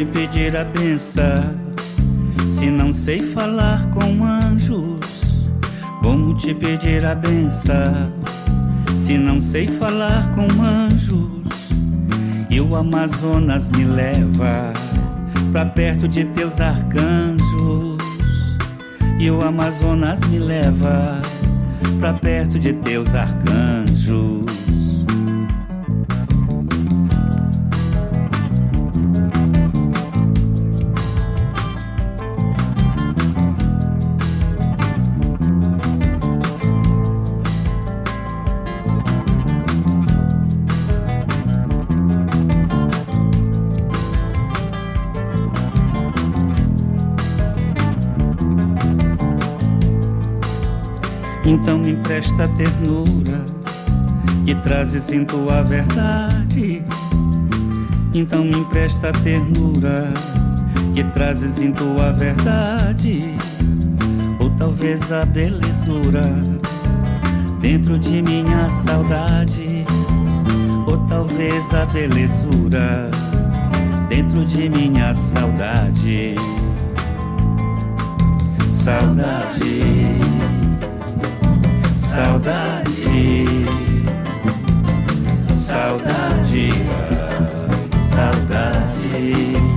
[0.05, 1.55] Pedir a benção
[2.49, 4.99] se não sei falar com anjos?
[6.01, 8.11] Como te pedir a benção
[8.95, 11.29] se não sei falar com anjos?
[12.49, 14.73] E o Amazonas me leva
[15.51, 17.97] pra perto de teus arcanjos.
[19.19, 21.21] E o Amazonas me leva
[21.99, 24.60] pra perto de teus arcanjos.
[52.21, 53.43] Então me empresta a ternura
[54.45, 56.83] que trazes em tua verdade.
[58.13, 60.13] Então me empresta a ternura
[60.93, 63.35] que trazes em tua verdade.
[64.39, 66.21] Ou talvez a belezura
[67.59, 69.83] dentro de minha saudade.
[70.85, 73.09] Ou talvez a belezura
[74.09, 75.15] dentro de minha.
[75.15, 76.35] Saudade
[78.81, 79.83] saudade,
[82.11, 83.45] saudade,
[85.55, 86.69] saudade,
[88.11, 89.70] saudade,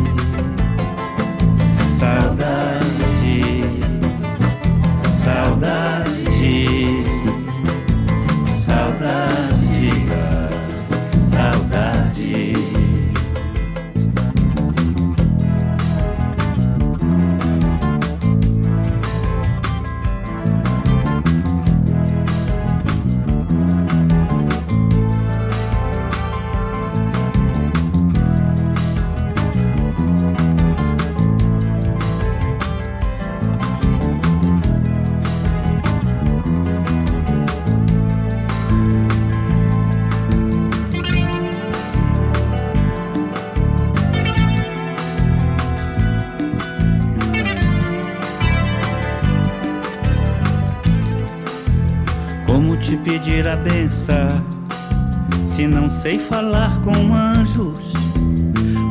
[56.04, 57.94] sei falar com anjos?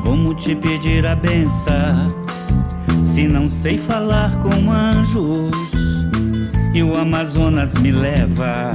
[0.02, 2.10] Como te pedir a benção
[3.06, 5.52] se não sei falar com anjos?
[6.74, 8.74] E o Amazonas me leva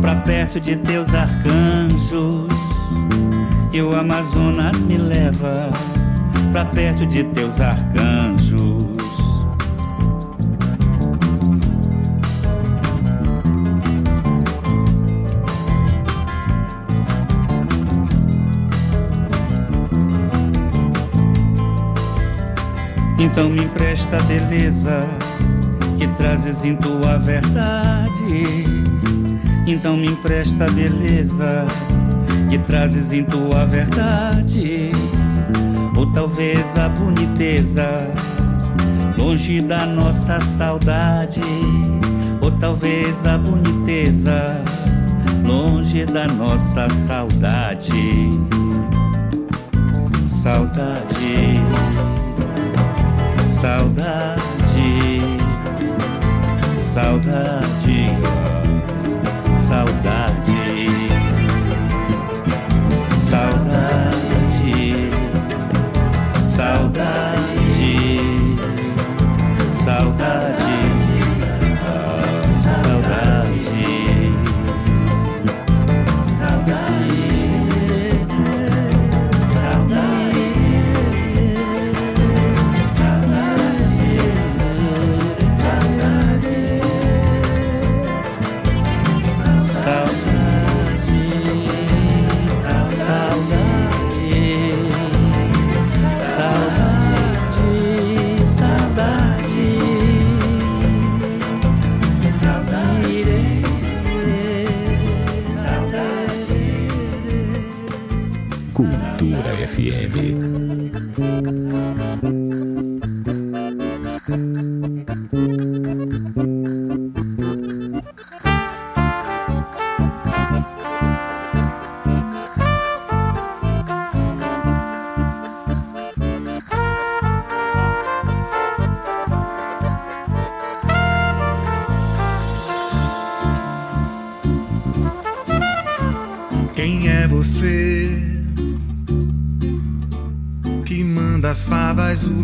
[0.00, 2.48] pra perto de teus arcanjos.
[3.72, 5.70] E o Amazonas me leva
[6.50, 8.21] pra perto de teus arcanjos.
[23.22, 25.08] Então me empresta a beleza
[25.96, 28.42] que trazes em tua verdade.
[29.64, 31.64] Então me empresta a beleza
[32.50, 34.90] que trazes em tua verdade.
[35.96, 38.10] Ou talvez a boniteza
[39.16, 41.40] longe da nossa saudade.
[42.40, 44.60] Ou talvez a boniteza
[45.46, 47.92] longe da nossa saudade.
[50.26, 51.62] Saudade
[53.62, 55.20] saudade,
[56.80, 58.31] saudade,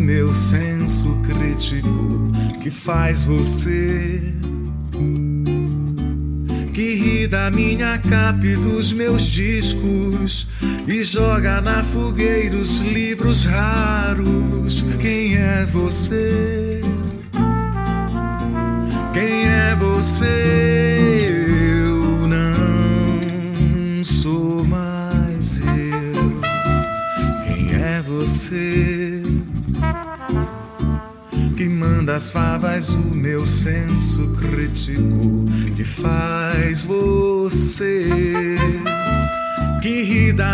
[0.09, 2.31] meu senso crítico
[2.63, 4.33] que faz você
[6.73, 10.47] que ri da minha capa e dos meus discos
[10.87, 14.83] e joga na fogueira os livros raros.
[14.99, 16.58] Quem é você?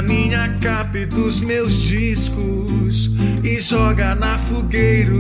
[0.06, 3.12] Minha capa e dos meus discos.
[3.44, 5.14] E joga na fogueira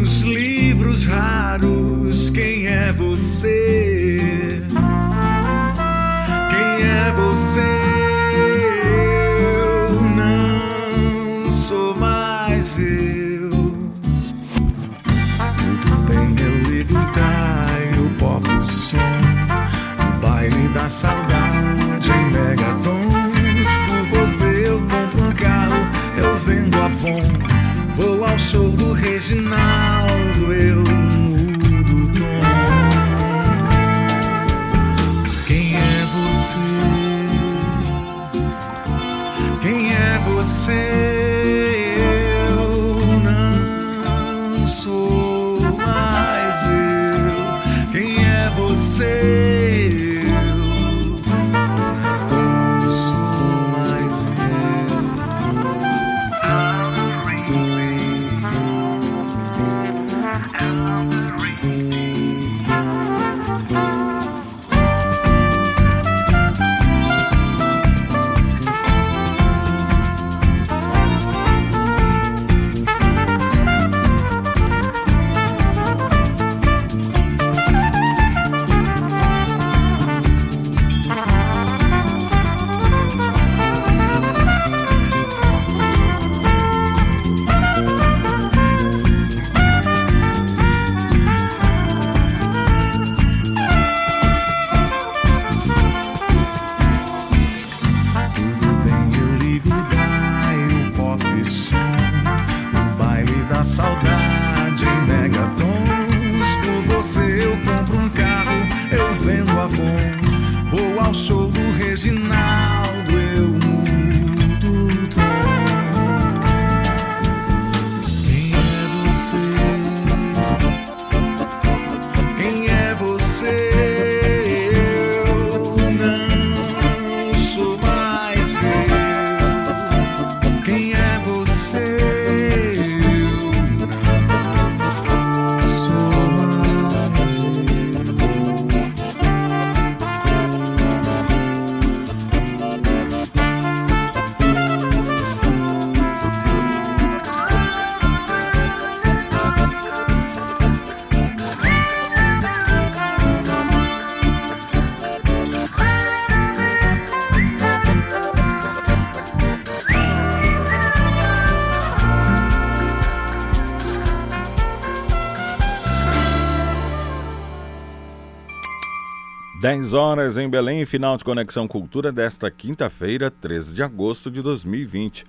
[169.75, 175.25] 10 horas em Belém, final de Conexão Cultura desta quinta-feira, 13 de agosto de 2020.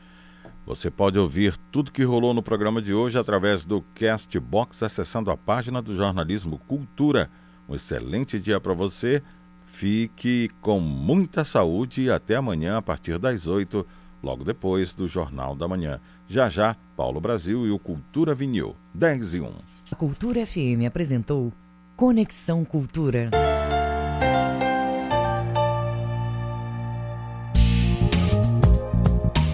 [0.64, 5.36] Você pode ouvir tudo que rolou no programa de hoje através do Castbox, acessando a
[5.36, 7.28] página do Jornalismo Cultura.
[7.68, 9.20] Um excelente dia para você.
[9.64, 13.84] Fique com muita saúde e até amanhã a partir das 8,
[14.22, 15.98] logo depois do Jornal da Manhã.
[16.28, 19.52] Já já, Paulo Brasil e o Cultura Vinil, 10 e 1.
[19.90, 21.52] A Cultura FM apresentou
[21.96, 23.28] Conexão Cultura.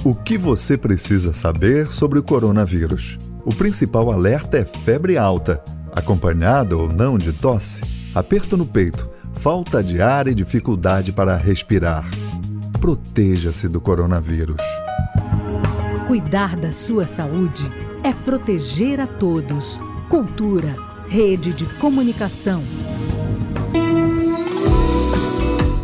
[0.04, 3.16] O que você precisa saber sobre o coronavírus?
[3.44, 5.62] O principal alerta é febre alta,
[5.92, 12.04] acompanhada ou não de tosse, aperto no peito, falta de ar e dificuldade para respirar.
[12.80, 14.60] Proteja-se do coronavírus.
[16.08, 17.70] Cuidar da sua saúde
[18.02, 19.80] é proteger a todos.
[20.08, 20.74] Cultura,
[21.08, 22.60] rede de comunicação.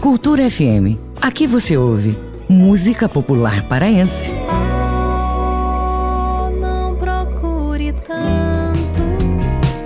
[0.00, 0.98] Cultura FM.
[1.22, 4.32] Aqui você ouve música popular paraense.
[6.58, 9.02] Não procure tanto.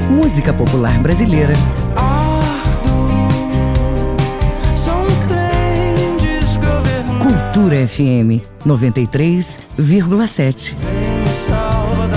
[0.08, 1.54] Música popular brasileira.
[7.20, 10.74] Cultura FM 93,7.
[11.46, 12.16] Salva da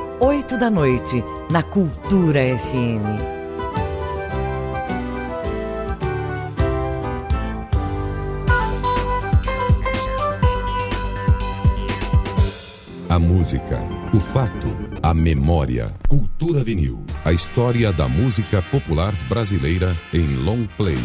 [0.23, 3.41] oito da noite, na Cultura FM.
[13.09, 13.79] A música,
[14.13, 14.67] o fato,
[15.01, 15.91] a memória.
[16.07, 17.03] Cultura vinil.
[17.25, 20.99] A história da música popular brasileira em long play.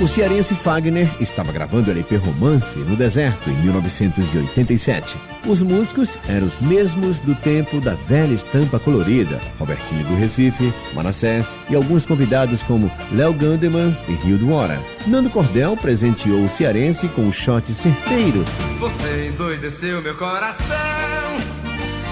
[0.00, 5.29] O cearense Fagner estava gravando o LP Romance no deserto em 1987.
[5.46, 11.56] Os músicos eram os mesmos do tempo da velha estampa colorida, Robertinho do Recife, Manassés
[11.68, 14.78] e alguns convidados como Léo Gandeman e Rio do Hora.
[15.06, 18.44] Nando Cordel presenteou o cearense com um shot certeiro.
[18.78, 20.56] Você endoideceu meu coração,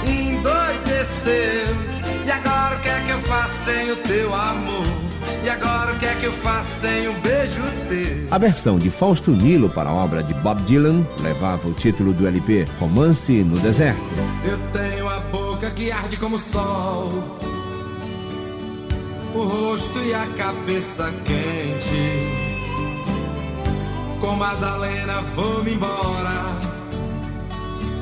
[0.07, 1.77] endoideceu.
[2.27, 4.87] E agora o que é que eu faço sem o teu amor?
[5.45, 7.38] E agora o que é que eu faço sem um beijo?
[8.31, 12.27] A versão de Fausto Nilo para a obra de Bob Dylan levava o título do
[12.27, 14.03] LP Romance no Deserto.
[14.45, 17.39] Eu tenho a boca que arde como sol,
[19.35, 22.49] o rosto e a cabeça quente.
[24.21, 26.59] Com Madalena vou-me embora.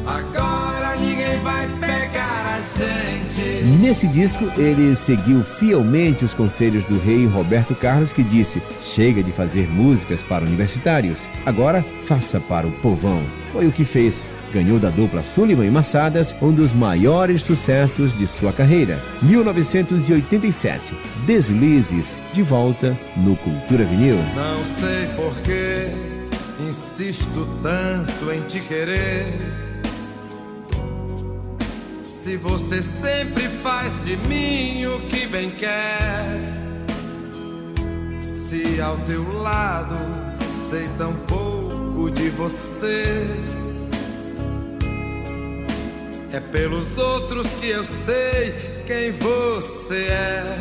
[0.06, 0.65] Agora
[1.00, 3.64] ninguém vai pegar a gente.
[3.80, 9.32] Nesse disco, ele seguiu fielmente os conselhos do rei Roberto Carlos, que disse: chega de
[9.32, 13.22] fazer músicas para universitários, agora faça para o povão.
[13.52, 14.22] Foi o que fez.
[14.52, 18.98] Ganhou da dupla Sullivan e Massadas um dos maiores sucessos de sua carreira.
[19.20, 20.94] 1987,
[21.26, 24.16] Deslizes, de volta no Cultura Vinil.
[24.34, 25.88] Não sei porquê,
[26.68, 29.65] insisto tanto em te querer.
[32.26, 36.24] Se você sempre faz de mim o que bem quer.
[38.26, 39.94] Se ao teu lado
[40.68, 43.24] sei tão pouco de você.
[46.32, 50.58] É pelos outros que eu sei quem você é.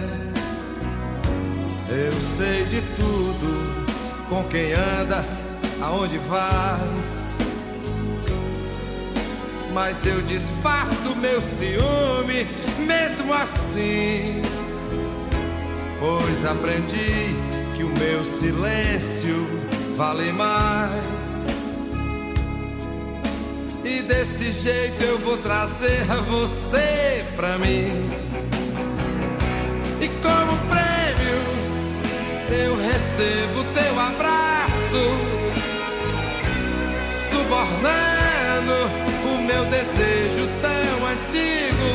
[1.89, 5.47] Eu sei de tudo, com quem andas,
[5.81, 7.24] aonde vais.
[9.75, 12.47] Mas eu disfarço meu ciúme
[12.87, 14.41] mesmo assim.
[15.99, 17.35] Pois aprendi
[17.75, 19.49] que o meu silêncio
[19.97, 21.45] vale mais.
[23.83, 28.09] E desse jeito eu vou trazer você pra mim.
[29.99, 31.37] E como prêmio
[32.49, 35.03] eu recebo teu abraço,
[37.29, 39.14] subornando
[39.45, 41.89] meu desejo tão antigo.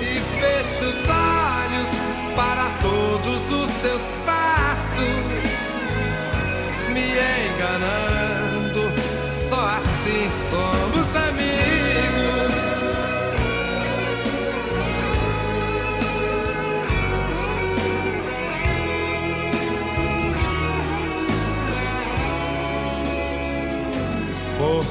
[0.00, 1.88] E fecho os olhos
[2.36, 5.50] para todos os teus passos,
[6.92, 8.25] me enganando.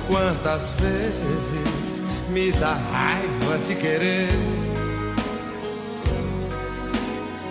[0.07, 4.29] Quantas vezes me dá raiva te querer,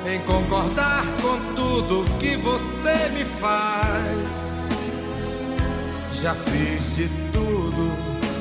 [0.06, 4.54] em concordar com tudo que você me faz.
[6.12, 7.90] Já fiz de tudo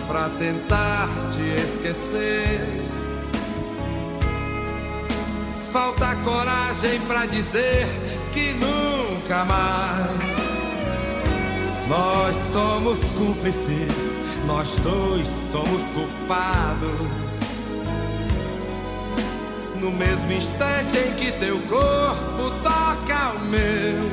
[0.07, 2.61] pra tentar te esquecer.
[5.71, 7.88] Falta coragem pra dizer
[8.31, 10.43] que nunca mais.
[11.95, 13.94] Nós somos cúmplices,
[14.48, 16.90] nós dois somos culpados.
[19.80, 24.10] No mesmo instante em que teu corpo toca o meu,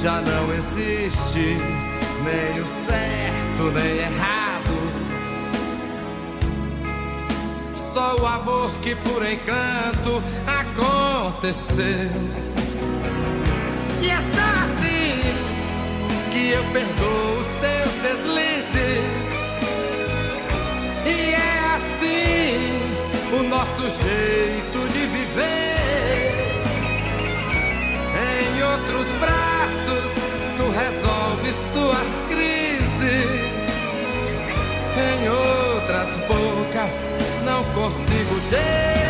[0.00, 1.56] já não existe
[2.22, 4.78] nem o certo nem errado.
[7.92, 12.47] Só o amor que por encanto aconteceu.
[16.50, 19.04] eu perdoo os teus deslizes.
[21.04, 22.70] E é assim
[23.38, 26.32] o nosso jeito de viver.
[28.14, 30.10] Em outros braços,
[30.56, 33.48] tu resolves tuas crises.
[34.96, 36.94] Em outras bocas,
[37.44, 39.07] não consigo ter.